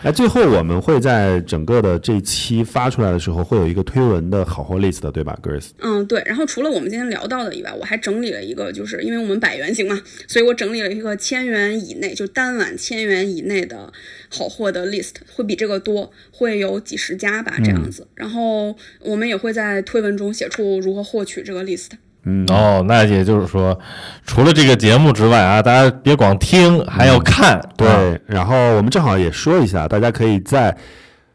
[0.03, 5.69] 哎，最后我们会在整个的这期发出来的时候，会有一个推文的好货 list 的，对吧，Grace？
[5.79, 6.21] 嗯，对。
[6.23, 13.91] 然后除了我们今天聊到的以外，我还整理了一个，就是因为我们百元型嘛， 所以我整理了一个千元以内，就单晚千元以内的
[14.29, 18.07] 好货的 list，会比这个多，会有几十家吧这样子。
[18.13, 21.89] 然后我们也会在推文中写出如何获取这个 list。
[22.29, 23.79] 嗯，哦，那也就是说，
[24.25, 27.57] 除了这个节目之外啊，大家别光听，还要看。
[27.77, 27.87] 对。
[27.87, 30.75] 啊然后我们正好也说一下，大家可以在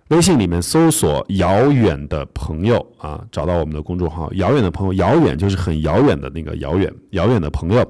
[0.09, 7.82] 微信里面搜索“遥远的朋友”啊，找到我们的公众号“遥远的朋友”，遥远就是很遥远的那个遥远，遥远的朋友。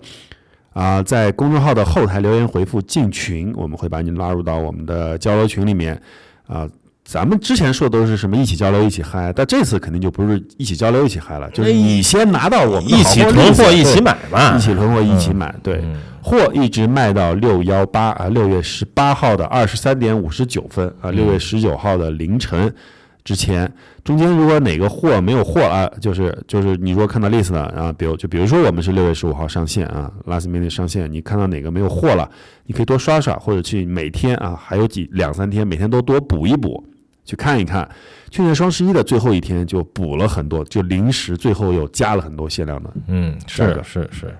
[0.73, 6.01] 啊，在公众号的后台留言回复“进群”，我们会把你拉入到我们的交流群里面。
[6.47, 6.69] 啊，
[7.13, 14.57] 咱们之前说的都是什么一起交流、一起嗨，但这次肯定就不是一起交流、一起嗨了，就是你先拿到我们一起囤货，一起买嘛。
[14.57, 15.83] 一起囤货，一起买，对。
[15.85, 15.95] 嗯。
[16.23, 22.75] 货一直卖到六幺八啊，六月十八号的二十三点五十九分啊，六月十九号的凌晨
[23.23, 23.71] 之前，
[24.03, 32.27] 中间如果哪个货没有货啊，就是就是你如果看到 list 了啊，比如就比如说我们是六月十五号上线啊，last minute 上线，你看到哪个没有货了，
[32.65, 36.83] 你可以多刷刷，或者去每天啊，还有几两三天，每天都多补一补，
[37.25, 37.89] 去看一看。
[38.31, 44.39] 去年双十一的最后一天就补了很多，就临时最后又加了很多限量的嗯，是的是是是，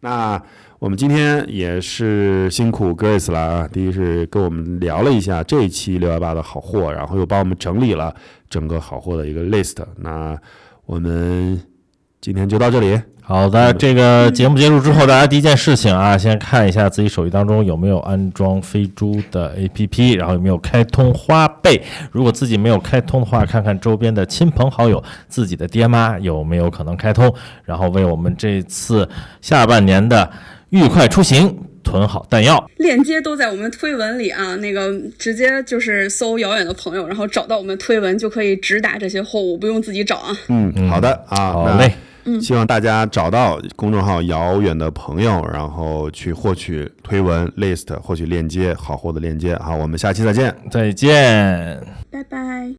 [0.00, 0.40] 那
[0.78, 3.68] 我们今天也是辛苦 Grace 了啊！
[3.72, 8.14] 第一是跟我们聊了一下这一期六幺八的好货，然后又帮我们整理了
[8.48, 9.84] 整个好货的一个 list。
[9.96, 10.38] 那
[10.86, 11.60] 我们
[12.20, 13.00] 今天就到这里。
[13.28, 21.78] 好的，这个节目结束之后，大家第一件事情啊， 先看一下自己手机当中有没有安装飞猪的 APP，然后有没有开通花呗。
[22.10, 27.30] 如果自己没有开通的话，看看周边的亲朋好友、自己的爹妈有没有可能开通，
[27.66, 29.06] 然后为我们这次
[29.42, 30.30] 下半年的
[30.70, 31.54] 愉快出行
[31.84, 32.66] 囤好弹药。
[32.78, 40.34] 链接都在我们推文里啊，那个直接就是搜遥远的朋友，然后找到我们推文就可以直达这些货物，不用自己找啊。
[40.48, 41.92] 嗯，好的啊，好嘞，
[42.34, 49.56] 那希望大家找到公众号“遥远的朋友”，然后去获取推文 list，获取链接，好货的链接。
[49.56, 50.54] 好，我们下期再见。
[50.70, 51.80] 再见。
[52.10, 52.74] 拜拜。